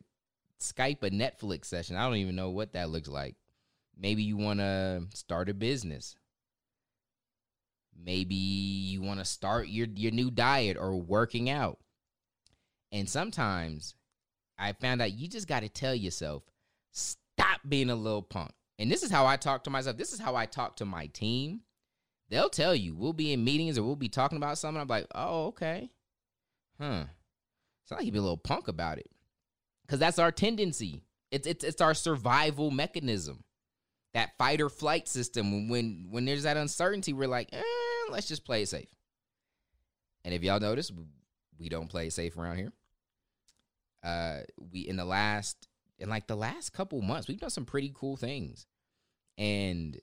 Skype 0.59 1.03
a 1.03 1.09
Netflix 1.11 1.65
session. 1.65 1.95
I 1.95 2.05
don't 2.05 2.17
even 2.17 2.35
know 2.35 2.49
what 2.49 2.73
that 2.73 2.89
looks 2.89 3.07
like. 3.07 3.35
Maybe 3.99 4.23
you 4.23 4.37
want 4.37 4.59
to 4.59 5.03
start 5.13 5.49
a 5.49 5.53
business. 5.53 6.15
Maybe 8.03 8.35
you 8.35 9.01
want 9.01 9.19
to 9.19 9.25
start 9.25 9.67
your 9.67 9.87
your 9.95 10.11
new 10.11 10.31
diet 10.31 10.77
or 10.79 10.95
working 10.95 11.49
out. 11.49 11.79
And 12.91 13.09
sometimes 13.09 13.95
I 14.57 14.73
found 14.73 15.01
out 15.01 15.13
you 15.13 15.27
just 15.27 15.47
got 15.47 15.61
to 15.61 15.69
tell 15.69 15.95
yourself, 15.95 16.43
stop 16.91 17.61
being 17.67 17.89
a 17.89 17.95
little 17.95 18.21
punk. 18.21 18.51
And 18.79 18.91
this 18.91 19.03
is 19.03 19.11
how 19.11 19.25
I 19.25 19.37
talk 19.37 19.63
to 19.63 19.69
myself. 19.69 19.97
This 19.97 20.13
is 20.13 20.19
how 20.19 20.35
I 20.35 20.45
talk 20.45 20.77
to 20.77 20.85
my 20.85 21.07
team. 21.07 21.61
They'll 22.29 22.49
tell 22.49 22.75
you, 22.75 22.95
we'll 22.95 23.13
be 23.13 23.33
in 23.33 23.43
meetings 23.43 23.77
or 23.77 23.83
we'll 23.83 23.95
be 23.95 24.09
talking 24.09 24.37
about 24.37 24.57
something. 24.57 24.81
I'm 24.81 24.87
like, 24.87 25.07
oh, 25.15 25.47
okay. 25.47 25.89
Huh. 26.79 27.05
Sound 27.85 27.99
like 27.99 28.05
you 28.05 28.11
be 28.11 28.17
a 28.19 28.21
little 28.21 28.37
punk 28.37 28.67
about 28.67 28.97
it. 28.97 29.09
Cause 29.87 29.99
that's 29.99 30.19
our 30.19 30.33
tendency. 30.33 31.05
It's 31.31 31.47
it's 31.47 31.63
it's 31.63 31.81
our 31.81 31.93
survival 31.93 32.71
mechanism. 32.71 33.45
That 34.13 34.37
fight 34.37 34.59
or 34.59 34.69
flight 34.69 35.07
system. 35.07 35.69
When 35.69 36.07
when 36.09 36.25
there's 36.25 36.43
that 36.43 36.57
uncertainty, 36.57 37.13
we're 37.13 37.29
like, 37.29 37.49
eh, 37.53 37.61
let's 38.11 38.27
just 38.27 38.43
play 38.43 38.63
it 38.63 38.67
safe. 38.67 38.89
And 40.25 40.33
if 40.33 40.43
y'all 40.43 40.59
notice, 40.59 40.91
we 41.57 41.69
don't 41.69 41.87
play 41.89 42.07
it 42.07 42.13
safe 42.13 42.37
around 42.37 42.57
here. 42.57 42.73
Uh 44.03 44.39
we 44.71 44.81
in 44.81 44.97
the 44.97 45.05
last 45.05 45.69
in 45.99 46.09
like 46.09 46.27
the 46.27 46.35
last 46.35 46.73
couple 46.73 47.01
months, 47.01 47.27
we've 47.27 47.39
done 47.39 47.49
some 47.49 47.65
pretty 47.65 47.91
cool 47.95 48.17
things. 48.17 48.65
And 49.37 49.99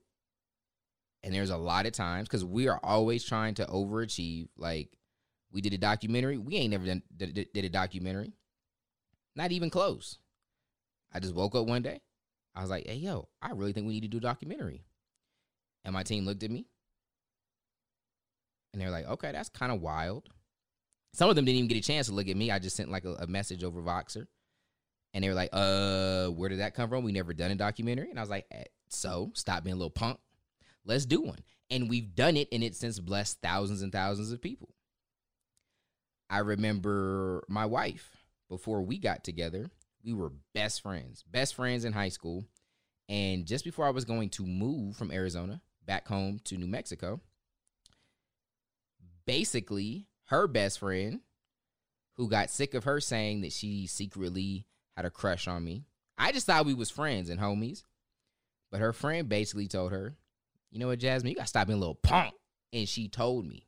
and 1.22 1.34
there's 1.34 1.50
a 1.50 1.56
lot 1.56 1.86
of 1.86 1.92
times 1.92 2.28
because 2.28 2.44
we 2.44 2.68
are 2.68 2.78
always 2.82 3.24
trying 3.24 3.54
to 3.54 3.64
overachieve. 3.66 4.48
Like 4.56 4.90
we 5.52 5.60
did 5.60 5.72
a 5.74 5.78
documentary. 5.78 6.38
We 6.38 6.56
ain't 6.56 6.72
never 6.72 6.86
done 6.86 7.02
did, 7.16 7.48
did 7.52 7.64
a 7.64 7.68
documentary. 7.68 8.32
Not 9.36 9.52
even 9.52 9.70
close. 9.70 10.18
I 11.12 11.20
just 11.20 11.34
woke 11.34 11.54
up 11.54 11.66
one 11.66 11.82
day. 11.82 12.00
I 12.54 12.60
was 12.60 12.70
like, 12.70 12.86
hey 12.86 12.96
yo, 12.96 13.28
I 13.40 13.52
really 13.52 13.72
think 13.72 13.86
we 13.86 13.94
need 13.94 14.02
to 14.02 14.08
do 14.08 14.18
a 14.18 14.20
documentary. 14.20 14.84
And 15.84 15.92
my 15.92 16.02
team 16.02 16.24
looked 16.24 16.42
at 16.42 16.50
me. 16.50 16.66
And 18.72 18.82
they're 18.82 18.90
like, 18.90 19.06
okay, 19.06 19.32
that's 19.32 19.48
kind 19.48 19.70
of 19.70 19.80
wild. 19.80 20.28
Some 21.12 21.30
of 21.30 21.36
them 21.36 21.44
didn't 21.44 21.58
even 21.58 21.68
get 21.68 21.78
a 21.78 21.86
chance 21.86 22.08
to 22.08 22.12
look 22.12 22.28
at 22.28 22.36
me. 22.36 22.50
I 22.50 22.58
just 22.58 22.74
sent 22.74 22.90
like 22.90 23.04
a, 23.04 23.12
a 23.14 23.26
message 23.28 23.62
over 23.62 23.80
Voxer. 23.80 24.26
And 25.14 25.23
they 25.23 25.28
were 25.28 25.35
like, 25.35 25.50
uh, 25.52 26.26
where 26.26 26.49
did 26.49 26.59
that 26.59 26.75
come 26.75 26.90
from? 26.90 27.04
We 27.04 27.12
never 27.12 27.33
done 27.33 27.52
a 27.52 27.54
documentary. 27.54 28.11
And 28.11 28.18
I 28.18 28.23
was 28.23 28.30
like, 28.30 28.47
eh, 28.50 28.64
so 28.88 29.30
stop 29.35 29.62
being 29.62 29.75
a 29.75 29.78
little 29.78 29.88
punk. 29.88 30.18
Let's 30.85 31.06
do 31.06 31.21
one. 31.21 31.38
And 31.71 31.88
we've 31.88 32.14
done 32.14 32.37
it, 32.37 32.49
and 32.52 32.62
it's 32.62 32.78
since 32.78 32.99
blessed 32.99 33.40
thousands 33.40 33.80
and 33.80 33.92
thousands 33.92 34.33
of 34.33 34.42
people. 34.42 34.75
I 36.28 36.38
remember 36.38 37.44
my 37.49 37.64
wife, 37.64 38.11
before 38.49 38.83
we 38.83 38.99
got 38.99 39.23
together, 39.25 39.71
we 40.04 40.12
were 40.12 40.33
best 40.52 40.83
friends, 40.83 41.23
best 41.30 41.54
friends 41.54 41.85
in 41.85 41.92
high 41.92 42.09
school. 42.09 42.44
And 43.09 43.47
just 43.47 43.64
before 43.64 43.87
I 43.87 43.90
was 43.90 44.04
going 44.04 44.30
to 44.30 44.44
move 44.44 44.97
from 44.97 45.12
Arizona 45.12 45.61
back 45.87 46.09
home 46.09 46.40
to 46.44 46.56
New 46.56 46.66
Mexico, 46.66 47.21
basically, 49.26 50.09
her 50.26 50.49
best 50.49 50.80
friend, 50.80 51.21
who 52.16 52.28
got 52.28 52.50
sick 52.50 52.75
of 52.75 52.85
her 52.85 53.00
saying 53.00 53.42
that 53.42 53.52
she 53.52 53.87
secretly 53.87 54.66
had 54.96 55.06
a 55.06 55.10
crush 55.10 55.48
on 55.48 55.64
me. 55.64 55.84
I 56.16 56.32
just 56.32 56.46
thought 56.46 56.66
we 56.66 56.74
was 56.74 56.90
friends 56.90 57.30
and 57.30 57.40
homies. 57.40 57.82
But 58.70 58.80
her 58.80 58.92
friend 58.92 59.28
basically 59.28 59.68
told 59.68 59.92
her, 59.92 60.16
you 60.70 60.78
know 60.78 60.88
what, 60.88 60.98
Jasmine, 60.98 61.30
you 61.30 61.36
gotta 61.36 61.48
stop 61.48 61.66
being 61.66 61.76
a 61.76 61.80
little 61.80 61.94
punk. 61.94 62.34
And 62.72 62.88
she 62.88 63.08
told 63.08 63.46
me. 63.46 63.66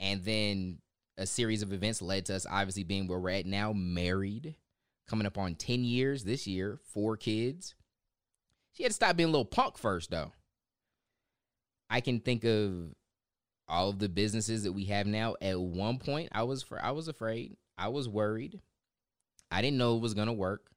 And 0.00 0.22
then 0.22 0.78
a 1.16 1.26
series 1.26 1.62
of 1.62 1.72
events 1.72 2.02
led 2.02 2.26
to 2.26 2.36
us 2.36 2.46
obviously 2.48 2.84
being 2.84 3.06
where 3.06 3.18
we're 3.18 3.30
at 3.30 3.46
now, 3.46 3.72
married, 3.72 4.56
coming 5.08 5.26
up 5.26 5.38
on 5.38 5.54
10 5.54 5.84
years 5.84 6.24
this 6.24 6.46
year, 6.46 6.78
four 6.92 7.16
kids. 7.16 7.74
She 8.72 8.82
had 8.82 8.90
to 8.90 8.94
stop 8.94 9.16
being 9.16 9.28
a 9.28 9.32
little 9.32 9.44
punk 9.44 9.78
first, 9.78 10.10
though. 10.10 10.32
I 11.88 12.00
can 12.00 12.20
think 12.20 12.44
of 12.44 12.94
all 13.68 13.88
of 13.88 13.98
the 13.98 14.08
businesses 14.08 14.64
that 14.64 14.72
we 14.72 14.86
have 14.86 15.06
now. 15.06 15.36
At 15.40 15.60
one 15.60 15.98
point, 15.98 16.30
I 16.32 16.42
was 16.42 16.62
for 16.62 16.82
I 16.82 16.90
was 16.90 17.08
afraid. 17.08 17.56
I 17.78 17.88
was 17.88 18.08
worried. 18.08 18.60
I 19.54 19.62
didn't 19.62 19.78
know 19.78 19.94
it 19.96 20.02
was 20.02 20.14
going 20.14 20.26
to 20.26 20.32
work, 20.32 20.68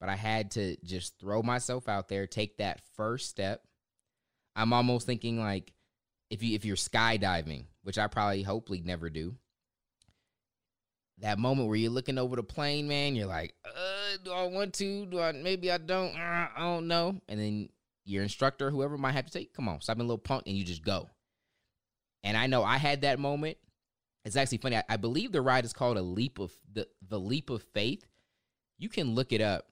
but 0.00 0.08
I 0.08 0.16
had 0.16 0.52
to 0.52 0.74
just 0.82 1.18
throw 1.20 1.42
myself 1.42 1.86
out 1.86 2.08
there, 2.08 2.26
take 2.26 2.56
that 2.56 2.80
first 2.96 3.28
step. 3.28 3.62
I'm 4.56 4.72
almost 4.72 5.06
thinking 5.06 5.38
like 5.38 5.74
if 6.30 6.42
you 6.42 6.54
if 6.54 6.64
you're 6.64 6.76
skydiving, 6.76 7.66
which 7.82 7.98
I 7.98 8.06
probably 8.06 8.42
hopefully 8.42 8.80
never 8.82 9.10
do. 9.10 9.36
That 11.18 11.38
moment 11.38 11.68
where 11.68 11.76
you're 11.76 11.90
looking 11.90 12.16
over 12.16 12.36
the 12.36 12.42
plane, 12.42 12.88
man, 12.88 13.14
you're 13.14 13.26
like, 13.26 13.52
uh, 13.66 14.16
do 14.24 14.32
I 14.32 14.46
want 14.46 14.72
to? 14.74 15.04
Do 15.04 15.20
I 15.20 15.32
maybe 15.32 15.70
I 15.70 15.76
don't? 15.76 16.16
Uh, 16.16 16.48
I 16.56 16.60
don't 16.60 16.88
know. 16.88 17.20
And 17.28 17.38
then 17.38 17.68
your 18.06 18.22
instructor, 18.22 18.70
whoever 18.70 18.96
might 18.96 19.12
have 19.12 19.26
to 19.26 19.32
take, 19.32 19.52
come 19.52 19.68
on, 19.68 19.82
stop 19.82 19.98
being 19.98 20.06
a 20.06 20.08
little 20.08 20.16
punk, 20.16 20.44
and 20.46 20.56
you 20.56 20.64
just 20.64 20.82
go. 20.82 21.10
And 22.24 22.34
I 22.34 22.46
know 22.46 22.64
I 22.64 22.78
had 22.78 23.02
that 23.02 23.18
moment 23.18 23.58
it's 24.24 24.36
actually 24.36 24.58
funny. 24.58 24.76
I, 24.76 24.84
I, 24.88 24.96
believe 24.96 25.32
the 25.32 25.40
ride 25.40 25.64
is 25.64 25.72
called 25.72 25.96
a 25.96 26.02
leap 26.02 26.38
of 26.38 26.52
the 26.72 26.86
the 27.08 27.18
leap 27.18 27.50
of 27.50 27.62
faith. 27.74 28.06
You 28.78 28.88
can 28.88 29.14
look 29.14 29.32
it 29.32 29.40
up. 29.40 29.66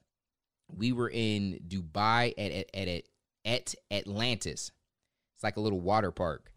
We 0.75 0.93
were 0.93 1.11
in 1.11 1.61
Dubai 1.67 2.33
at 2.39 2.53
at 2.75 2.89
at, 2.89 3.03
at 3.45 3.75
Atlantis. 3.91 4.71
It's 5.37 5.45
like 5.45 5.57
a 5.57 5.61
little 5.61 5.81
water 5.81 6.11
park, 6.11 6.51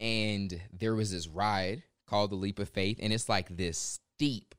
and 0.00 0.60
there 0.72 0.94
was 0.94 1.12
this 1.12 1.28
ride 1.28 1.82
called 2.06 2.30
the 2.30 2.36
leap 2.36 2.58
of 2.58 2.68
faith, 2.68 2.98
and 3.00 3.12
it's 3.12 3.28
like 3.28 3.56
this 3.56 4.00
steep, 4.16 4.54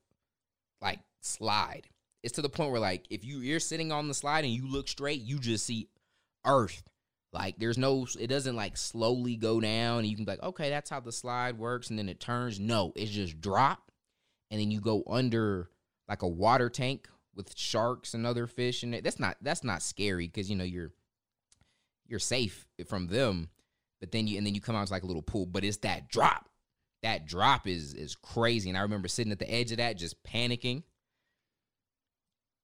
like 0.81 0.99
slide. 1.21 1.89
It's 2.23 2.35
to 2.35 2.41
the 2.41 2.49
point 2.49 2.71
where 2.71 2.81
like 2.81 3.05
if 3.09 3.23
you 3.23 3.39
you're 3.39 3.59
sitting 3.59 3.91
on 3.91 4.07
the 4.07 4.13
slide 4.13 4.45
and 4.45 4.53
you 4.53 4.67
look 4.67 4.87
straight, 4.87 5.21
you 5.21 5.39
just 5.39 5.65
see 5.65 5.89
earth 6.45 6.83
like 7.37 7.59
there's 7.59 7.77
no, 7.77 8.07
it 8.19 8.27
doesn't 8.27 8.55
like 8.55 8.77
slowly 8.77 9.35
go 9.35 9.59
down 9.59 9.99
and 9.99 10.07
you 10.07 10.15
can 10.15 10.25
be 10.25 10.31
like, 10.31 10.43
okay, 10.43 10.69
that's 10.69 10.89
how 10.89 10.99
the 10.99 11.11
slide 11.11 11.57
works, 11.57 11.89
and 11.89 11.97
then 11.97 12.09
it 12.09 12.19
turns. 12.19 12.59
No, 12.59 12.93
it's 12.95 13.11
just 13.11 13.39
drop, 13.39 13.91
and 14.51 14.59
then 14.59 14.71
you 14.71 14.79
go 14.79 15.03
under 15.07 15.69
like 16.07 16.21
a 16.21 16.27
water 16.27 16.69
tank 16.69 17.07
with 17.35 17.55
sharks 17.55 18.13
and 18.13 18.25
other 18.25 18.47
fish, 18.47 18.83
and 18.83 18.93
that's 18.93 19.19
not 19.19 19.37
that's 19.41 19.63
not 19.63 19.81
scary 19.81 20.27
because 20.27 20.49
you 20.49 20.55
know 20.55 20.63
you're 20.63 20.91
you're 22.07 22.19
safe 22.19 22.65
from 22.87 23.07
them. 23.07 23.49
But 23.99 24.11
then 24.11 24.27
you 24.27 24.37
and 24.37 24.45
then 24.45 24.55
you 24.55 24.61
come 24.61 24.75
out 24.75 24.87
to 24.87 24.93
like 24.93 25.03
a 25.03 25.07
little 25.07 25.21
pool, 25.21 25.45
but 25.45 25.63
it's 25.63 25.77
that 25.77 26.09
drop. 26.09 26.49
That 27.03 27.25
drop 27.25 27.67
is 27.67 27.93
is 27.93 28.15
crazy, 28.15 28.69
and 28.69 28.77
I 28.77 28.81
remember 28.81 29.07
sitting 29.07 29.31
at 29.31 29.39
the 29.39 29.51
edge 29.51 29.71
of 29.71 29.77
that, 29.77 29.97
just 29.97 30.23
panicking. 30.23 30.83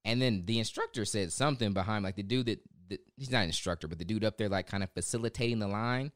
And 0.06 0.22
then 0.22 0.44
the 0.46 0.60
instructor 0.60 1.06
said 1.06 1.32
something 1.32 1.74
behind, 1.74 2.04
like 2.04 2.18
the 2.18 2.24
dude 2.24 2.48
that 2.48 2.60
the, 2.90 3.00
he's 3.16 3.32
not 3.32 3.40
an 3.40 3.48
instructor, 3.48 3.88
but 3.88 4.00
the 4.00 4.06
dude 4.06 4.24
up 4.24 4.38
there 4.38 4.50
like 4.50 4.68
kind 4.68 4.84
of 4.84 4.92
facilitating 4.92 5.60
the 5.60 5.68
line. 5.68 6.12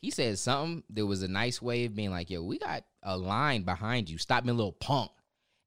He 0.00 0.10
said 0.10 0.38
something 0.38 0.82
that 0.90 1.06
was 1.06 1.22
a 1.22 1.28
nice 1.28 1.60
way 1.60 1.84
of 1.84 1.94
being 1.94 2.10
like, 2.10 2.30
"Yo, 2.30 2.42
we 2.42 2.58
got 2.58 2.84
a 3.02 3.16
line 3.16 3.62
behind 3.62 4.08
you. 4.08 4.18
Stop 4.18 4.44
me, 4.44 4.52
little 4.52 4.72
punk." 4.72 5.10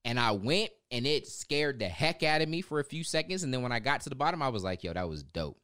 And 0.06 0.20
I 0.20 0.32
went, 0.32 0.72
and 0.92 1.06
it 1.06 1.28
scared 1.28 1.80
the 1.80 1.88
heck 1.88 2.24
out 2.24 2.42
of 2.42 2.50
me 2.50 2.62
for 2.62 2.80
a 2.80 2.84
few 2.84 3.04
seconds. 3.04 3.44
And 3.44 3.54
then 3.54 3.62
when 3.62 3.72
I 3.72 3.80
got 3.80 4.02
to 4.02 4.10
the 4.10 4.16
bottom, 4.16 4.42
I 4.42 4.50
was 4.50 4.64
like, 4.64 4.84
"Yo, 4.84 4.94
that 4.94 5.08
was 5.08 5.24
dope." 5.24 5.60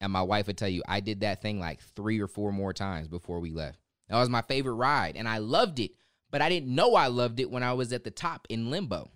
And 0.00 0.12
my 0.12 0.22
wife 0.22 0.46
would 0.46 0.58
tell 0.58 0.68
you, 0.68 0.82
I 0.86 1.00
did 1.00 1.20
that 1.20 1.40
thing 1.42 1.58
like 1.58 1.80
three 1.94 2.20
or 2.20 2.26
four 2.26 2.52
more 2.52 2.72
times 2.72 3.08
before 3.08 3.40
we 3.40 3.50
left. 3.50 3.78
That 4.08 4.16
was 4.16 4.28
my 4.28 4.42
favorite 4.42 4.74
ride, 4.74 5.16
and 5.16 5.28
I 5.28 5.38
loved 5.38 5.80
it. 5.80 5.92
But 6.30 6.42
I 6.42 6.48
didn't 6.48 6.74
know 6.74 6.94
I 6.94 7.06
loved 7.06 7.40
it 7.40 7.50
when 7.50 7.62
I 7.62 7.72
was 7.72 7.92
at 7.92 8.04
the 8.04 8.10
top 8.10 8.46
in 8.48 8.70
limbo. 8.70 9.10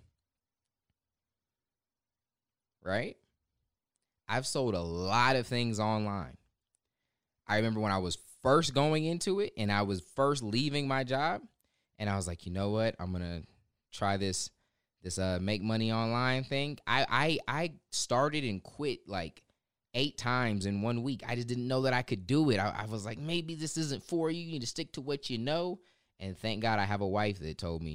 Right? 2.83 3.17
I've 4.31 4.47
sold 4.47 4.75
a 4.75 4.81
lot 4.81 5.35
of 5.35 5.45
things 5.45 5.77
online. 5.77 6.37
I 7.47 7.57
remember 7.57 7.81
when 7.81 7.91
I 7.91 7.97
was 7.97 8.17
first 8.41 8.73
going 8.73 9.03
into 9.03 9.41
it 9.41 9.51
and 9.57 9.69
I 9.69 9.81
was 9.81 10.01
first 10.15 10.41
leaving 10.41 10.87
my 10.87 11.03
job 11.03 11.41
and 11.99 12.09
I 12.09 12.15
was 12.15 12.27
like, 12.27 12.45
you 12.45 12.53
know 12.53 12.69
what? 12.69 12.95
I'm 12.97 13.11
gonna 13.11 13.41
try 13.91 14.15
this 14.15 14.49
this 15.03 15.19
uh 15.19 15.39
make 15.41 15.61
money 15.61 15.91
online 15.91 16.45
thing. 16.45 16.77
I 16.87 17.05
I 17.09 17.39
I 17.45 17.73
started 17.91 18.45
and 18.45 18.63
quit 18.63 18.99
like 19.05 19.43
eight 19.93 20.17
times 20.17 20.65
in 20.65 20.81
one 20.81 21.03
week. 21.03 21.23
I 21.27 21.35
just 21.35 21.49
didn't 21.49 21.67
know 21.67 21.81
that 21.81 21.93
I 21.93 22.01
could 22.01 22.25
do 22.25 22.51
it. 22.51 22.57
I, 22.57 22.83
I 22.83 22.85
was 22.85 23.05
like, 23.05 23.19
maybe 23.19 23.55
this 23.55 23.75
isn't 23.75 24.01
for 24.01 24.31
you. 24.31 24.45
You 24.45 24.53
need 24.53 24.61
to 24.61 24.67
stick 24.67 24.93
to 24.93 25.01
what 25.01 25.29
you 25.29 25.39
know. 25.39 25.79
And 26.21 26.37
thank 26.37 26.61
God 26.61 26.79
I 26.79 26.85
have 26.85 27.01
a 27.01 27.07
wife 27.07 27.39
that 27.39 27.57
told 27.57 27.81
me, 27.81 27.91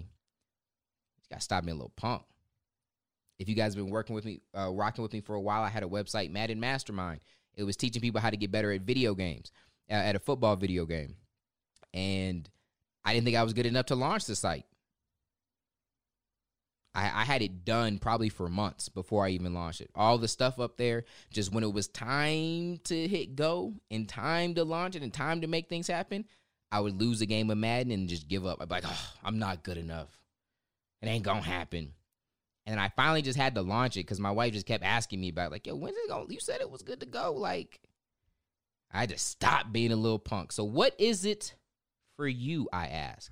you 1.17 1.25
gotta 1.31 1.41
stop 1.41 1.65
being 1.65 1.77
a 1.77 1.79
little 1.79 1.95
punk. 1.97 2.25
If 3.39 3.49
you 3.49 3.55
guys 3.55 3.75
have 3.75 3.85
been 3.85 3.93
working 3.93 4.15
with 4.15 4.25
me, 4.25 4.41
uh, 4.57 4.71
rocking 4.73 5.03
with 5.03 5.13
me 5.13 5.21
for 5.21 5.35
a 5.35 5.41
while, 5.41 5.63
I 5.63 5.69
had 5.69 5.83
a 5.83 5.89
website, 5.89 6.31
Madden 6.31 6.61
Mastermind. 6.61 7.21
It 7.55 7.65
was 7.65 7.77
teaching 7.77 8.03
people 8.03 8.21
how 8.21 8.31
to 8.31 8.37
get 8.37 8.51
better 8.51 8.73
at 8.73 8.83
video 8.83 9.15
games, 9.15 9.51
uh, 9.91 9.95
at 9.95 10.17
a 10.17 10.19
football 10.19 10.57
video 10.57 10.87
game. 10.87 11.17
And 11.93 12.49
I 13.05 13.13
didn't 13.13 13.25
think 13.25 13.37
I 13.37 13.43
was 13.43 13.53
good 13.53 13.67
enough 13.67 13.87
to 13.87 13.95
launch 13.95 14.27
the 14.27 14.37
site. 14.37 14.67
I, 16.95 17.23
I 17.23 17.25
had 17.25 17.43
it 17.43 17.65
done 17.65 17.99
probably 17.99 18.31
for 18.31 18.49
months 18.49 18.89
before 18.89 19.27
I 19.27 19.31
even 19.31 19.53
launched 19.53 19.83
it. 19.83 19.91
All 19.95 20.17
the 20.17 20.29
stuff 20.29 20.59
up 20.59 20.79
there, 20.79 21.05
just 21.31 21.53
when 21.53 21.63
it 21.63 21.73
was 21.73 21.89
time 21.89 22.79
to 22.85 23.09
hit 23.09 23.37
go 23.37 23.75
and 23.91 24.09
time 24.09 24.55
to 24.55 24.65
launch 24.65 24.97
it 24.97 25.03
and 25.03 25.13
time 25.13 25.43
to 25.43 25.47
make 25.47 25.69
things 25.69 25.87
happen, 25.89 26.25
I 26.73 26.81
would 26.81 26.99
lose 26.99 27.21
a 27.21 27.27
game 27.27 27.51
of 27.51 27.59
Madden 27.59 27.93
and 27.93 28.09
just 28.09 28.29
give 28.29 28.47
up. 28.47 28.59
I'd 28.61 28.69
be 28.69 28.77
like, 28.77 28.85
oh, 28.87 29.13
I'm 29.23 29.39
not 29.39 29.63
good 29.63 29.77
enough. 29.77 30.09
It 31.03 31.07
ain't 31.09 31.25
gonna 31.25 31.43
happen. 31.43 31.93
And 32.67 32.81
I 32.81 32.91
finally 32.97 33.23
just 33.23 33.39
had 33.39 33.55
to 33.55 33.63
launch 33.63 33.97
it 33.97 34.01
because 34.01 34.19
my 34.19 34.33
wife 34.33 34.53
just 34.53 34.67
kept 34.67 34.83
asking 34.83 35.21
me 35.21 35.29
about, 35.29 35.53
like, 35.53 35.67
yo, 35.67 35.77
when's 35.77 35.97
it 35.97 36.09
going? 36.09 36.31
You 36.31 36.41
said 36.41 36.61
it 36.61 36.71
was 36.71 36.83
good 36.83 36.99
to 37.01 37.07
go. 37.07 37.33
Like, 37.33 37.81
I 38.93 39.07
just 39.07 39.27
stopped 39.27 39.73
being 39.73 39.93
a 39.93 39.97
little 39.97 40.19
punk. 40.19 40.51
So, 40.51 40.65
what 40.65 40.95
is 40.99 41.25
it 41.25 41.55
for 42.17 42.27
you? 42.27 42.69
I 42.73 42.89
ask. 42.89 43.31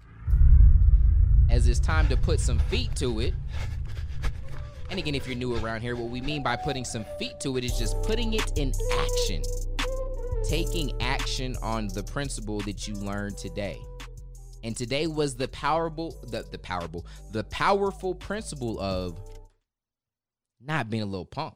As 1.50 1.66
it's 1.66 1.80
time 1.80 2.08
to 2.08 2.16
put 2.16 2.38
some 2.38 2.60
feet 2.60 2.94
to 2.96 3.20
it. 3.20 3.34
And 4.90 4.98
again, 4.98 5.14
if 5.14 5.26
you're 5.26 5.36
new 5.36 5.56
around 5.56 5.80
here, 5.80 5.96
what 5.96 6.10
we 6.10 6.20
mean 6.20 6.42
by 6.42 6.54
putting 6.54 6.84
some 6.84 7.04
feet 7.18 7.40
to 7.40 7.56
it 7.56 7.64
is 7.64 7.76
just 7.76 8.00
putting 8.02 8.34
it 8.34 8.56
in 8.56 8.72
action, 9.00 9.42
taking 10.48 10.92
action 11.02 11.56
on 11.62 11.88
the 11.88 12.02
principle 12.02 12.60
that 12.60 12.86
you 12.86 12.94
learned 12.94 13.36
today. 13.36 13.80
And 14.64 14.74
today 14.74 15.06
was 15.06 15.36
the 15.36 15.46
powerful, 15.48 16.16
the, 16.22 16.42
the 16.50 16.58
powerful, 16.58 17.04
the 17.32 17.44
powerful 17.44 18.14
principle 18.14 18.80
of 18.80 19.20
not 20.58 20.88
being 20.88 21.02
a 21.02 21.06
little 21.06 21.26
punk. 21.26 21.54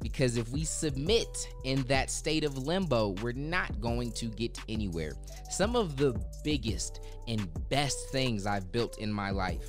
Because 0.00 0.36
if 0.36 0.48
we 0.50 0.62
submit 0.62 1.48
in 1.64 1.82
that 1.82 2.08
state 2.08 2.44
of 2.44 2.56
limbo, 2.56 3.16
we're 3.20 3.32
not 3.32 3.80
going 3.80 4.12
to 4.12 4.26
get 4.26 4.60
anywhere. 4.68 5.12
Some 5.50 5.74
of 5.74 5.96
the 5.96 6.14
biggest 6.44 7.00
and 7.26 7.50
best 7.68 8.10
things 8.10 8.46
I've 8.46 8.70
built 8.70 8.98
in 8.98 9.12
my 9.12 9.30
life, 9.30 9.68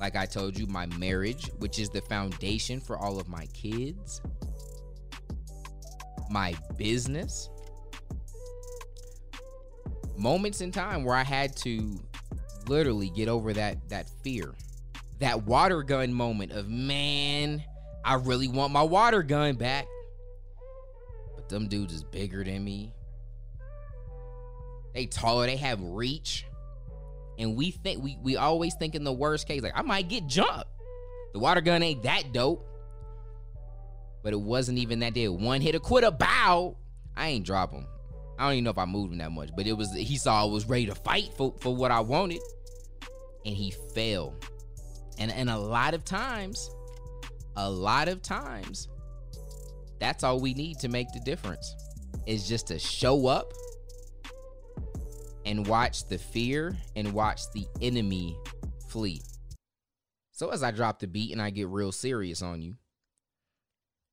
like 0.00 0.16
I 0.16 0.26
told 0.26 0.58
you, 0.58 0.66
my 0.66 0.86
marriage, 0.98 1.48
which 1.58 1.78
is 1.78 1.90
the 1.90 2.00
foundation 2.02 2.80
for 2.80 2.98
all 2.98 3.20
of 3.20 3.28
my 3.28 3.46
kids, 3.54 4.20
my 6.28 6.56
business, 6.76 7.48
moments 10.20 10.60
in 10.60 10.70
time 10.70 11.04
where 11.04 11.16
I 11.16 11.24
had 11.24 11.56
to 11.58 11.98
literally 12.68 13.10
get 13.10 13.28
over 13.28 13.52
that 13.52 13.88
that 13.88 14.08
fear. 14.22 14.54
That 15.18 15.44
water 15.44 15.82
gun 15.82 16.12
moment 16.12 16.52
of 16.52 16.68
man, 16.68 17.62
I 18.04 18.14
really 18.14 18.48
want 18.48 18.72
my 18.72 18.82
water 18.82 19.22
gun 19.22 19.56
back. 19.56 19.86
But 21.34 21.48
them 21.48 21.68
dudes 21.68 21.92
is 21.92 22.04
bigger 22.04 22.42
than 22.44 22.64
me. 22.64 22.92
They 24.94 25.06
taller, 25.06 25.46
they 25.46 25.56
have 25.56 25.80
reach. 25.82 26.46
And 27.38 27.56
we 27.56 27.70
think 27.70 28.02
we 28.02 28.16
we 28.22 28.36
always 28.36 28.74
think 28.74 28.94
in 28.94 29.04
the 29.04 29.12
worst 29.12 29.46
case, 29.46 29.62
like 29.62 29.72
I 29.74 29.82
might 29.82 30.08
get 30.08 30.26
jumped. 30.26 30.68
The 31.32 31.38
water 31.38 31.60
gun 31.60 31.82
ain't 31.82 32.02
that 32.02 32.32
dope. 32.32 32.66
But 34.22 34.34
it 34.34 34.40
wasn't 34.40 34.78
even 34.78 35.00
that 35.00 35.14
day. 35.14 35.28
One 35.28 35.60
hit 35.60 35.74
a 35.74 35.80
quit 35.80 36.04
a 36.04 36.10
bow. 36.10 36.76
I 37.16 37.28
ain't 37.28 37.46
drop 37.46 37.72
him. 37.72 37.86
I 38.40 38.44
don't 38.44 38.52
even 38.54 38.64
know 38.64 38.70
if 38.70 38.78
I 38.78 38.86
moved 38.86 39.12
him 39.12 39.18
that 39.18 39.32
much, 39.32 39.50
but 39.54 39.66
it 39.66 39.74
was 39.74 39.92
he 39.92 40.16
saw 40.16 40.40
I 40.40 40.46
was 40.46 40.64
ready 40.64 40.86
to 40.86 40.94
fight 40.94 41.28
for, 41.36 41.54
for 41.60 41.76
what 41.76 41.90
I 41.90 42.00
wanted. 42.00 42.40
And 43.44 43.54
he 43.54 43.70
fell. 43.94 44.34
And 45.18 45.30
and 45.30 45.50
a 45.50 45.58
lot 45.58 45.92
of 45.92 46.06
times, 46.06 46.70
a 47.56 47.70
lot 47.70 48.08
of 48.08 48.22
times, 48.22 48.88
that's 49.98 50.24
all 50.24 50.40
we 50.40 50.54
need 50.54 50.78
to 50.78 50.88
make 50.88 51.12
the 51.12 51.20
difference. 51.20 51.76
Is 52.26 52.48
just 52.48 52.68
to 52.68 52.78
show 52.78 53.26
up 53.26 53.52
and 55.44 55.66
watch 55.66 56.08
the 56.08 56.16
fear 56.16 56.78
and 56.96 57.12
watch 57.12 57.42
the 57.52 57.66
enemy 57.82 58.38
flee. 58.88 59.20
So 60.32 60.48
as 60.48 60.62
I 60.62 60.70
drop 60.70 60.98
the 60.98 61.06
beat 61.06 61.32
and 61.32 61.42
I 61.42 61.50
get 61.50 61.68
real 61.68 61.92
serious 61.92 62.40
on 62.40 62.62
you, 62.62 62.76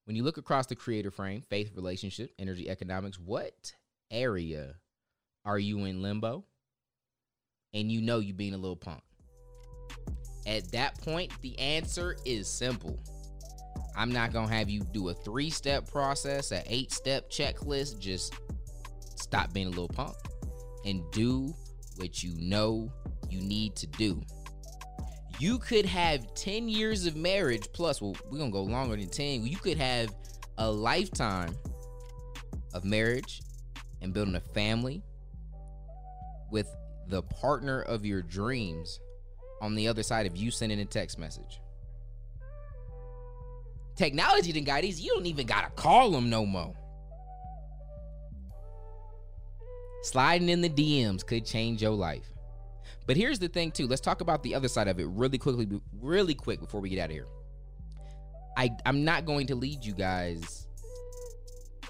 when 0.04 0.18
you 0.18 0.24
look 0.24 0.38
across 0.38 0.66
the 0.66 0.76
creator 0.76 1.12
frame, 1.12 1.44
faith, 1.50 1.72
relationship, 1.76 2.32
energy, 2.38 2.70
economics, 2.70 3.18
what 3.18 3.74
area 4.12 4.76
are 5.46 5.60
you 5.60 5.86
in 5.86 6.02
limbo 6.02 6.44
and 7.74 7.92
you 7.92 8.02
know 8.02 8.20
you 8.20 8.34
being 8.34 8.54
a 8.54 8.58
little 8.58 8.76
punk? 8.76 9.02
At 10.46 10.72
that 10.72 11.00
point, 11.02 11.32
the 11.42 11.58
answer 11.60 12.18
is 12.26 12.48
simple. 12.48 13.00
I'm 13.96 14.12
not 14.12 14.32
to 14.48 14.54
have 14.54 14.70
you 14.70 14.82
do 14.94 15.10
a 15.10 15.14
three 15.14 15.50
step 15.50 15.90
process, 15.90 16.52
an 16.52 16.64
eight 16.68 16.92
step 16.92 17.30
checklist. 17.30 18.00
Just 18.00 18.34
stop 19.16 19.52
being 19.54 19.68
a 19.68 19.70
little 19.70 19.88
punk 19.88 20.16
and 20.86 21.04
do 21.12 21.54
what 21.98 22.24
you 22.24 22.34
know 22.38 22.92
you 23.30 23.42
need 23.42 23.76
to 23.76 23.88
do. 23.88 24.22
You 25.40 25.60
could 25.60 25.86
have 25.86 26.34
10 26.34 26.70
years 26.70 27.06
of 27.06 27.16
marriage 27.16 27.68
plus, 27.74 28.02
well, 28.02 28.16
we're 28.30 28.40
to 28.52 28.52
go 28.52 28.64
longer 28.64 28.96
than 28.96 29.10
10. 29.10 29.46
You 29.46 29.58
could 29.58 29.78
have 29.78 30.14
a 30.58 30.70
lifetime 30.70 31.56
of 32.74 32.86
marriage 32.86 33.42
and 34.02 34.14
building 34.14 34.36
a 34.36 34.40
family 34.40 35.04
with 36.52 36.74
the 37.08 37.22
partner 37.24 37.82
of 37.82 38.06
your 38.06 38.22
dreams 38.22 39.00
on 39.62 39.76
the 39.76 39.88
other 39.88 40.04
side 40.04 40.26
of 40.26 40.36
you 40.38 40.52
sending 40.52 40.80
a 40.80 40.86
text 40.86 41.18
message. 41.18 41.62
Technology 43.96 44.52
didn't 44.52 44.68
got 44.68 44.82
these. 44.82 45.02
You 45.02 45.14
don't 45.16 45.26
even 45.26 45.48
gotta 45.48 45.72
call 45.72 46.12
them 46.12 46.30
no 46.30 46.46
more. 46.46 46.76
Sliding 50.04 50.50
in 50.50 50.62
the 50.62 50.70
DMs 50.70 51.26
could 51.26 51.46
change 51.46 51.82
your 51.82 51.92
life. 51.92 52.30
But 53.08 53.18
here's 53.18 53.40
the 53.40 53.48
thing, 53.48 53.72
too. 53.72 53.88
Let's 53.88 54.02
talk 54.02 54.22
about 54.22 54.44
the 54.44 54.54
other 54.54 54.68
side 54.68 54.88
of 54.88 55.00
it 55.00 55.08
really 55.08 55.38
quickly, 55.38 55.68
really 56.02 56.36
quick 56.36 56.60
before 56.60 56.82
we 56.82 56.90
get 56.90 57.00
out 57.00 57.10
of 57.10 57.12
here. 57.12 57.28
I, 58.58 58.70
I'm 58.86 59.04
not 59.04 59.26
going 59.26 59.48
to 59.48 59.56
lead 59.56 59.84
you 59.84 59.94
guys 59.94 60.67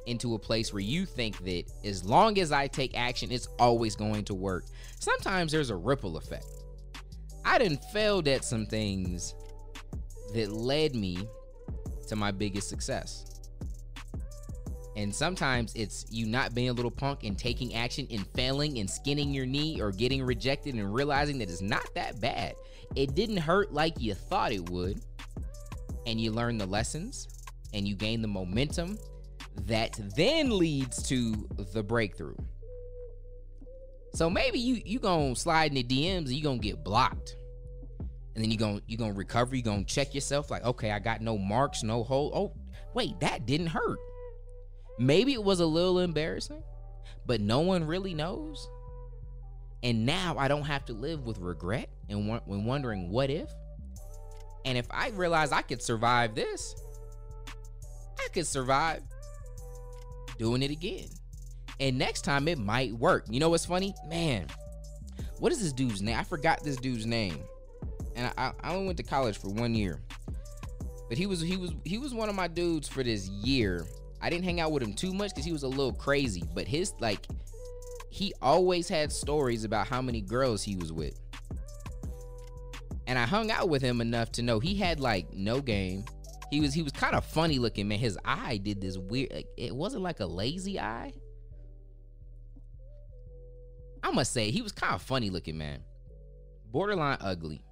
into 0.08 0.36
a 0.36 0.40
place 0.40 0.74
where 0.74 0.82
you 0.82 1.06
think 1.06 1.38
that 1.44 1.64
as 1.84 2.04
long 2.04 2.40
as 2.40 2.52
I 2.52 2.68
take 2.68 2.98
action, 2.98 3.32
it's 3.32 3.48
always 3.60 3.96
going 3.96 4.24
to 4.26 4.34
work. 4.34 4.66
Sometimes 5.00 5.52
there's 5.52 5.70
a 5.70 5.76
ripple 5.76 6.18
effect. 6.18 6.46
I 7.46 7.58
didn't 7.58 7.84
failed 7.86 8.28
at 8.28 8.44
some 8.44 8.66
things 8.66 9.36
that 10.34 10.52
led 10.52 10.96
me 10.96 11.28
to 12.08 12.16
my 12.16 12.32
biggest 12.32 12.70
success. 12.70 13.24
And 14.96 15.14
sometimes 15.14 15.74
it's 15.76 16.06
you 16.10 16.26
not 16.26 16.56
being 16.56 16.70
a 16.70 16.74
little 16.74 16.92
punk 16.92 17.24
and 17.24 17.38
taking 17.38 17.76
action 17.76 18.08
and 18.10 18.26
failing 18.34 18.80
and 18.80 18.90
skinning 18.90 19.32
your 19.32 19.46
knee 19.46 19.80
or 19.80 19.92
getting 19.92 20.24
rejected 20.24 20.74
and 20.74 20.92
realizing 20.92 21.38
that 21.38 21.50
it's 21.50 21.62
not 21.62 21.88
that 21.94 22.20
bad. 22.20 22.56
It 22.96 23.14
didn't 23.14 23.38
hurt 23.38 23.72
like 23.72 24.02
you 24.02 24.16
thought 24.16 24.52
it 24.52 24.70
would. 24.72 25.00
And 26.08 26.20
you 26.20 26.32
learn 26.32 26.58
the 26.58 26.66
lessons 26.66 27.28
and 27.74 27.88
you 27.88 27.96
gain 27.96 28.22
the 28.22 28.28
momentum 28.28 28.98
that 29.66 30.00
then 30.16 30.58
leads 30.58 31.02
to 31.10 31.48
the 31.74 31.84
breakthrough. 31.84 32.36
So 34.14 34.30
maybe 34.30 34.60
you 34.60 34.82
you 34.86 35.00
gonna 35.00 35.36
slide 35.36 35.72
in 35.72 35.76
the 35.76 35.84
DMs 35.84 36.26
and 36.26 36.32
you 36.32 36.44
gonna 36.44 36.58
get 36.58 36.84
blocked. 36.84 37.36
And 38.34 38.44
then 38.44 38.52
you 38.52 38.58
gonna 38.58 38.82
you 38.88 38.98
gonna 38.98 39.14
recover, 39.14 39.56
you 39.56 39.62
gonna 39.62 39.84
check 39.84 40.14
yourself 40.16 40.50
like, 40.50 40.64
okay, 40.64 40.92
I 40.92 41.00
got 41.00 41.22
no 41.22 41.38
marks, 41.38 41.84
no 41.84 42.04
hole. 42.04 42.32
Oh, 42.34 42.54
wait, 42.94 43.20
that 43.20 43.46
didn't 43.46 43.68
hurt. 43.68 44.00
Maybe 45.00 45.34
it 45.34 45.44
was 45.44 45.60
a 45.60 45.66
little 45.66 46.00
embarrassing, 46.00 46.64
but 47.26 47.42
no 47.42 47.60
one 47.60 47.86
really 47.86 48.14
knows. 48.14 48.68
And 49.84 50.06
now 50.06 50.36
I 50.38 50.48
don't 50.48 50.64
have 50.64 50.86
to 50.86 50.94
live 50.94 51.26
with 51.26 51.38
regret 51.38 51.90
and 52.10 52.28
when 52.46 52.66
wondering 52.66 53.12
what 53.12 53.30
if. 53.30 53.52
And 54.66 54.78
if 54.78 54.88
I 54.90 55.10
realize 55.10 55.52
I 55.52 55.62
could 55.62 55.82
survive 55.82 56.34
this, 56.34 56.76
I 58.20 58.28
could 58.34 58.48
survive 58.48 59.02
doing 60.38 60.64
it 60.64 60.72
again. 60.72 61.08
And 61.80 61.98
next 61.98 62.22
time 62.22 62.48
it 62.48 62.58
might 62.58 62.94
work. 62.94 63.26
You 63.30 63.40
know 63.40 63.50
what's 63.50 63.66
funny? 63.66 63.94
Man, 64.08 64.48
what 65.40 65.52
is 65.52 65.62
this 65.62 65.74
dude's 65.74 66.02
name? 66.02 66.18
I 66.18 66.24
forgot 66.24 66.64
this 66.64 66.78
dude's 66.78 67.06
name. 67.06 67.44
And 68.16 68.32
I, 68.38 68.52
I 68.64 68.74
only 68.74 68.88
went 68.88 68.98
to 68.98 69.04
college 69.04 69.38
for 69.38 69.50
one 69.50 69.76
year. 69.76 70.02
But 71.08 71.18
he 71.18 71.26
was 71.26 71.40
he 71.40 71.56
was 71.56 71.72
he 71.86 71.98
was 71.98 72.14
one 72.14 72.30
of 72.30 72.36
my 72.36 72.48
dudes 72.48 72.88
for 72.88 73.04
this 73.04 73.30
year. 73.30 73.86
I 74.22 74.30
didn't 74.30 74.46
hang 74.46 74.60
out 74.60 74.72
with 74.72 74.82
him 74.82 74.94
too 74.94 75.14
much 75.14 75.30
because 75.32 75.46
he 75.46 75.52
was 75.52 75.64
a 75.64 75.68
little 75.68 75.94
crazy, 75.94 76.44
but 76.54 76.68
his 76.68 76.94
like 77.00 77.28
he 78.10 78.34
always 78.42 78.90
had 78.90 79.12
stories 79.12 79.64
about 79.64 79.88
how 79.88 80.02
many 80.02 80.22
girls 80.22 80.64
he 80.64 80.76
was 80.76 80.92
with. 80.92 81.20
And 83.06 83.18
I 83.18 83.26
hung 83.26 83.52
out 83.52 83.70
with 83.70 83.82
him 83.82 84.02
enough 84.02 84.32
to 84.34 84.42
know 84.42 84.60
he 84.60 84.76
had 84.76 85.00
like 85.00 85.32
no 85.34 85.62
game. 85.62 86.04
He 86.50 86.62
was 86.62 86.74
he 86.74 86.82
was 86.82 86.94
kind 86.94 87.16
of 87.16 87.26
funny 87.26 87.60
looking, 87.60 87.88
man. 87.88 88.00
His 88.00 88.18
eye 88.24 88.58
did 88.58 88.82
this 88.82 88.98
weird 88.98 89.32
like, 89.34 89.48
it 89.58 89.76
wasn't 89.76 90.04
like 90.04 90.20
a 90.20 90.26
lazy 90.26 90.80
eye. 90.80 91.14
I 94.04 94.12
must 94.12 94.32
say 94.32 94.52
he 94.52 94.62
was 94.62 94.72
kind 94.72 94.94
of 94.94 95.02
funny 95.02 95.30
looking, 95.30 95.58
man. 95.58 95.82
Borderline 96.72 97.18
ugly. 97.20 97.64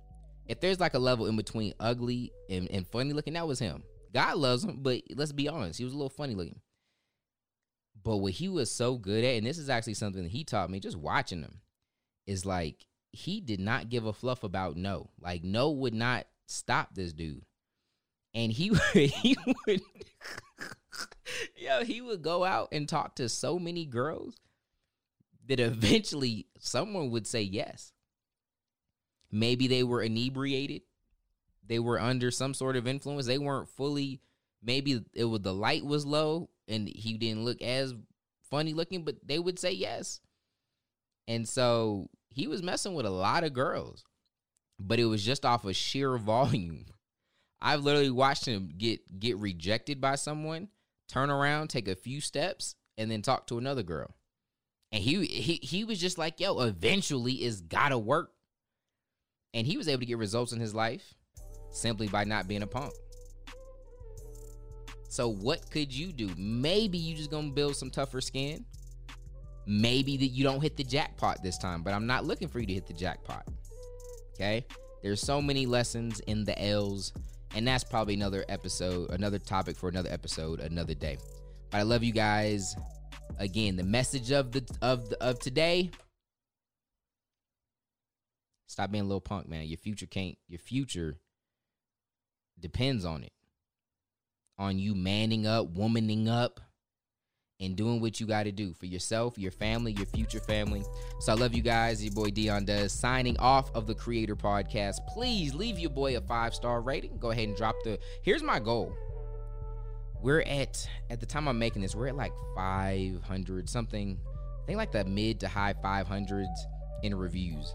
If 0.47 0.59
there's 0.59 0.79
like 0.79 0.93
a 0.93 0.99
level 0.99 1.27
in 1.27 1.35
between 1.37 1.73
ugly 1.79 2.31
and, 2.49 2.69
and 2.69 2.87
funny 2.87 3.13
looking, 3.13 3.33
that 3.33 3.47
was 3.47 3.59
him. 3.59 3.83
God 4.13 4.37
loves 4.37 4.63
him, 4.63 4.79
but 4.81 5.01
let's 5.15 5.31
be 5.31 5.47
honest, 5.47 5.77
he 5.77 5.85
was 5.85 5.93
a 5.93 5.97
little 5.97 6.09
funny 6.09 6.35
looking. 6.35 6.59
But 8.03 8.17
what 8.17 8.33
he 8.33 8.49
was 8.49 8.71
so 8.71 8.97
good 8.97 9.23
at, 9.23 9.35
and 9.35 9.47
this 9.47 9.57
is 9.57 9.69
actually 9.69 9.95
something 9.95 10.23
that 10.23 10.31
he 10.31 10.43
taught 10.43 10.69
me 10.69 10.79
just 10.79 10.97
watching 10.97 11.41
him, 11.41 11.61
is 12.27 12.45
like 12.45 12.85
he 13.11 13.41
did 13.41 13.59
not 13.59 13.89
give 13.89 14.05
a 14.05 14.13
fluff 14.13 14.43
about 14.43 14.77
no. 14.77 15.09
Like 15.19 15.43
no 15.43 15.71
would 15.71 15.93
not 15.93 16.27
stop 16.45 16.93
this 16.93 17.13
dude. 17.13 17.43
And 18.35 18.51
he 18.51 18.69
would 18.71 18.81
he 18.93 19.35
would 19.65 19.81
yo, 21.57 21.83
he 21.83 22.01
would 22.01 22.21
go 22.21 22.43
out 22.43 22.69
and 22.71 22.87
talk 22.87 23.15
to 23.15 23.27
so 23.27 23.57
many 23.57 23.85
girls 23.85 24.35
that 25.47 25.59
eventually 25.59 26.47
someone 26.59 27.09
would 27.11 27.25
say 27.25 27.41
yes. 27.41 27.93
Maybe 29.31 29.67
they 29.67 29.83
were 29.83 30.01
inebriated. 30.01 30.83
They 31.65 31.79
were 31.79 31.99
under 31.99 32.29
some 32.29 32.53
sort 32.53 32.75
of 32.75 32.87
influence. 32.87 33.25
They 33.25 33.39
weren't 33.39 33.69
fully 33.69 34.21
maybe 34.61 35.03
it 35.13 35.25
was 35.25 35.41
the 35.41 35.53
light 35.53 35.85
was 35.85 36.05
low 36.05 36.49
and 36.67 36.87
he 36.87 37.17
didn't 37.17 37.45
look 37.45 37.61
as 37.61 37.93
funny 38.49 38.73
looking, 38.73 39.03
but 39.03 39.15
they 39.25 39.39
would 39.39 39.59
say 39.59 39.71
yes. 39.71 40.19
And 41.27 41.47
so 41.47 42.09
he 42.29 42.47
was 42.47 42.63
messing 42.63 42.93
with 42.93 43.05
a 43.05 43.11
lot 43.11 43.43
of 43.43 43.53
girls, 43.53 44.03
but 44.79 44.99
it 44.99 45.05
was 45.05 45.23
just 45.23 45.45
off 45.45 45.65
of 45.65 45.75
sheer 45.75 46.17
volume. 46.17 46.85
I've 47.65 47.83
literally 47.83 48.11
watched 48.11 48.45
him 48.45 48.69
get 48.77 49.19
get 49.19 49.37
rejected 49.37 49.99
by 49.99 50.15
someone, 50.15 50.67
turn 51.09 51.31
around, 51.31 51.69
take 51.69 51.87
a 51.87 51.95
few 51.95 52.21
steps, 52.21 52.75
and 52.95 53.09
then 53.09 53.23
talk 53.23 53.47
to 53.47 53.57
another 53.57 53.81
girl. 53.81 54.13
And 54.91 55.01
he 55.01 55.25
he 55.25 55.59
he 55.63 55.83
was 55.83 55.99
just 55.99 56.19
like, 56.19 56.39
yo, 56.39 56.59
eventually 56.59 57.33
it's 57.33 57.61
gotta 57.61 57.97
work. 57.97 58.31
And 59.55 59.65
he 59.65 59.77
was 59.77 59.87
able 59.87 60.01
to 60.01 60.05
get 60.05 60.19
results 60.19 60.51
in 60.51 60.59
his 60.59 60.75
life 60.75 61.15
simply 61.71 62.07
by 62.07 62.23
not 62.23 62.47
being 62.47 62.61
a 62.61 62.67
punk. 62.67 62.93
So 65.09 65.29
what 65.29 65.71
could 65.71 65.91
you 65.91 66.13
do? 66.13 66.29
Maybe 66.37 66.99
you 66.99 67.15
just 67.15 67.31
gonna 67.31 67.49
build 67.49 67.75
some 67.75 67.89
tougher 67.89 68.21
skin. 68.21 68.63
Maybe 69.65 70.17
that 70.17 70.27
you 70.27 70.43
don't 70.43 70.61
hit 70.61 70.77
the 70.77 70.83
jackpot 70.83 71.41
this 71.41 71.57
time, 71.57 71.81
but 71.81 71.95
I'm 71.95 72.05
not 72.05 72.25
looking 72.25 72.47
for 72.47 72.59
you 72.59 72.67
to 72.67 72.73
hit 72.75 72.85
the 72.85 72.93
jackpot. 72.93 73.47
Okay? 74.35 74.67
There's 75.01 75.19
so 75.19 75.41
many 75.41 75.65
lessons 75.65 76.19
in 76.21 76.43
the 76.43 76.61
L's, 76.61 77.11
and 77.53 77.67
that's 77.67 77.83
probably 77.83 78.13
another 78.13 78.43
episode, 78.49 79.11
another 79.11 79.39
topic 79.39 79.75
for 79.75 79.89
another 79.89 80.09
episode, 80.09 80.59
another 80.59 80.93
day. 80.93 81.17
But 81.69 81.79
I 81.79 81.81
love 81.83 82.03
you 82.03 82.13
guys. 82.13 82.75
Again, 83.37 83.75
the 83.75 83.83
message 83.83 84.31
of 84.31 84.51
the 84.51 84.63
of 84.81 85.09
the, 85.09 85.23
of 85.23 85.39
today. 85.39 85.91
Stop 88.67 88.91
being 88.91 89.03
a 89.03 89.07
little 89.07 89.21
punk, 89.21 89.47
man. 89.47 89.65
Your 89.65 89.77
future 89.77 90.05
can't 90.05 90.37
your 90.47 90.59
future 90.59 91.17
depends 92.59 93.05
on 93.05 93.23
it. 93.23 93.33
On 94.57 94.79
you 94.79 94.95
manning 94.95 95.45
up, 95.45 95.73
womaning 95.73 96.27
up, 96.27 96.61
and 97.59 97.75
doing 97.75 98.01
what 98.01 98.19
you 98.19 98.27
got 98.27 98.43
to 98.43 98.51
do 98.51 98.73
for 98.73 98.85
yourself, 98.85 99.37
your 99.37 99.51
family, 99.51 99.93
your 99.93 100.05
future 100.07 100.39
family. 100.39 100.83
So 101.19 101.31
I 101.31 101.35
love 101.35 101.53
you 101.53 101.61
guys. 101.61 102.03
Your 102.03 102.13
boy 102.13 102.29
Dion 102.29 102.65
Does 102.65 102.91
signing 102.91 103.37
off 103.39 103.73
of 103.73 103.87
the 103.87 103.95
Creator 103.95 104.35
Podcast. 104.35 105.05
Please 105.07 105.53
leave 105.53 105.79
your 105.79 105.89
boy 105.89 106.17
a 106.17 106.21
five 106.21 106.53
star 106.53 106.81
rating. 106.81 107.17
Go 107.17 107.31
ahead 107.31 107.47
and 107.47 107.57
drop 107.57 107.75
the. 107.83 107.99
Here's 108.23 108.43
my 108.43 108.59
goal. 108.59 108.93
We're 110.21 110.41
at 110.41 110.87
at 111.09 111.19
the 111.19 111.25
time 111.25 111.47
I'm 111.47 111.59
making 111.59 111.81
this, 111.81 111.95
we're 111.95 112.07
at 112.07 112.15
like 112.15 112.33
500 112.55 113.69
something. 113.69 114.19
I 114.63 114.65
think 114.65 114.77
like 114.77 114.91
the 114.91 115.05
mid 115.05 115.39
to 115.41 115.47
high 115.47 115.73
500s 115.73 116.45
in 117.03 117.15
reviews. 117.15 117.73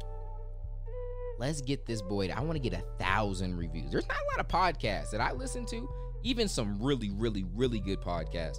Let's 1.38 1.62
get 1.62 1.86
this 1.86 2.02
boy. 2.02 2.28
I 2.28 2.40
want 2.40 2.62
to 2.62 2.70
get 2.70 2.78
a 2.78 2.84
thousand 3.02 3.56
reviews. 3.56 3.90
There's 3.90 4.06
not 4.08 4.18
a 4.18 4.36
lot 4.36 4.40
of 4.40 4.48
podcasts 4.48 5.10
that 5.12 5.22
I 5.22 5.32
listen 5.32 5.64
to, 5.66 5.88
even 6.22 6.48
some 6.48 6.82
really, 6.82 7.10
really, 7.10 7.46
really 7.54 7.80
good 7.80 8.00
podcasts 8.00 8.58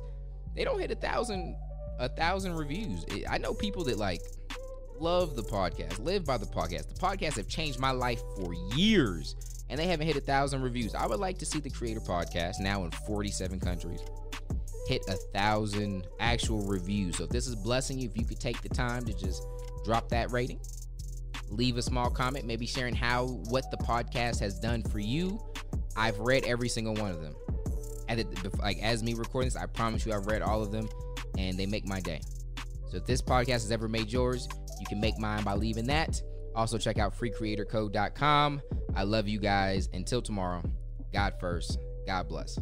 they 0.56 0.64
don't 0.64 0.80
hit 0.80 0.92
a 0.92 0.96
thousand 0.96 1.56
a 2.00 2.10
thousand 2.10 2.56
reviews. 2.56 3.06
I 3.30 3.38
know 3.38 3.54
people 3.54 3.84
that 3.86 3.98
like 3.98 4.22
love 5.00 5.36
the 5.36 5.44
podcast, 5.44 6.04
live 6.04 6.26
by 6.26 6.38
the 6.38 6.46
podcast. 6.46 6.94
The 6.94 7.00
podcast 7.00 7.36
have 7.38 7.48
changed 7.48 7.80
my 7.80 7.92
life 7.92 8.22
for 8.36 8.54
years, 8.76 9.36
and 9.70 9.80
they 9.80 9.88
haven't 9.88 10.08
hit 10.08 10.16
a 10.16 10.22
thousand 10.22 10.62
reviews. 10.62 10.96
I 10.96 11.06
would 11.06 11.20
like 11.20 11.38
to 11.40 11.46
see 11.46 11.60
the 11.60 11.70
Creator 11.70 12.02
Podcast 12.02 12.60
now 12.60 12.84
in 12.86 12.92
47 12.92 13.60
countries 13.60 14.02
hit 14.88 15.08
a 15.08 15.14
thousand 15.14 16.08
actual 16.20 16.62
reviews. 16.68 17.18
So 17.18 17.24
if 17.24 17.30
this 17.30 17.48
is 17.48 17.56
blessing 17.56 17.98
you, 18.00 18.10
if 18.10 18.18
you 18.18 18.26
could 18.26 18.40
take 18.40 18.62
the 18.62 18.70
time 18.70 19.06
to 19.06 19.14
just 19.14 19.46
drop 19.86 20.10
that 20.10 20.32
rating, 20.32 20.60
leave 21.50 21.78
a 21.78 21.82
small 21.82 22.10
comment, 22.10 22.46
maybe 22.46 22.66
sharing 22.66 22.96
how 22.96 23.28
what 23.50 23.70
the 23.72 23.78
podcast 23.78 24.40
has 24.40 24.60
done 24.60 24.84
for 24.84 25.00
you. 25.00 25.40
I've 25.96 26.20
read 26.20 26.46
every 26.46 26.70
single 26.70 26.96
one 26.96 27.12
of 27.12 27.22
them 27.22 27.36
at 28.20 28.60
like 28.60 28.80
as 28.82 29.04
me 29.04 29.14
recording 29.14 29.48
this, 29.48 29.56
I 29.56 29.66
promise 29.66 30.06
you 30.06 30.14
I've 30.14 30.28
read 30.28 30.42
all 30.42 30.62
of 30.62 30.72
them 30.72 30.90
and 31.38 31.58
they 31.58 31.66
make 31.66 31.86
my 31.86 32.00
day. 32.00 32.22
So 32.90 32.98
if 32.98 33.06
this 33.06 33.22
podcast 33.22 33.62
has 33.62 33.72
ever 33.72 33.88
made 33.88 34.12
yours, 34.12 34.48
you 34.80 34.86
can 34.86 35.00
make 35.00 35.18
mine 35.18 35.44
by 35.44 35.54
leaving 35.54 35.88
that. 35.88 36.22
Also 36.56 36.78
check 36.78 36.98
out 36.98 37.18
freecreatorcode.com. 37.18 38.62
I 38.96 39.04
love 39.04 39.28
you 39.28 39.40
guys. 39.40 39.88
Until 39.94 40.22
tomorrow, 40.22 40.62
God 41.14 41.36
first. 41.40 41.80
God 42.06 42.28
bless. 42.28 42.60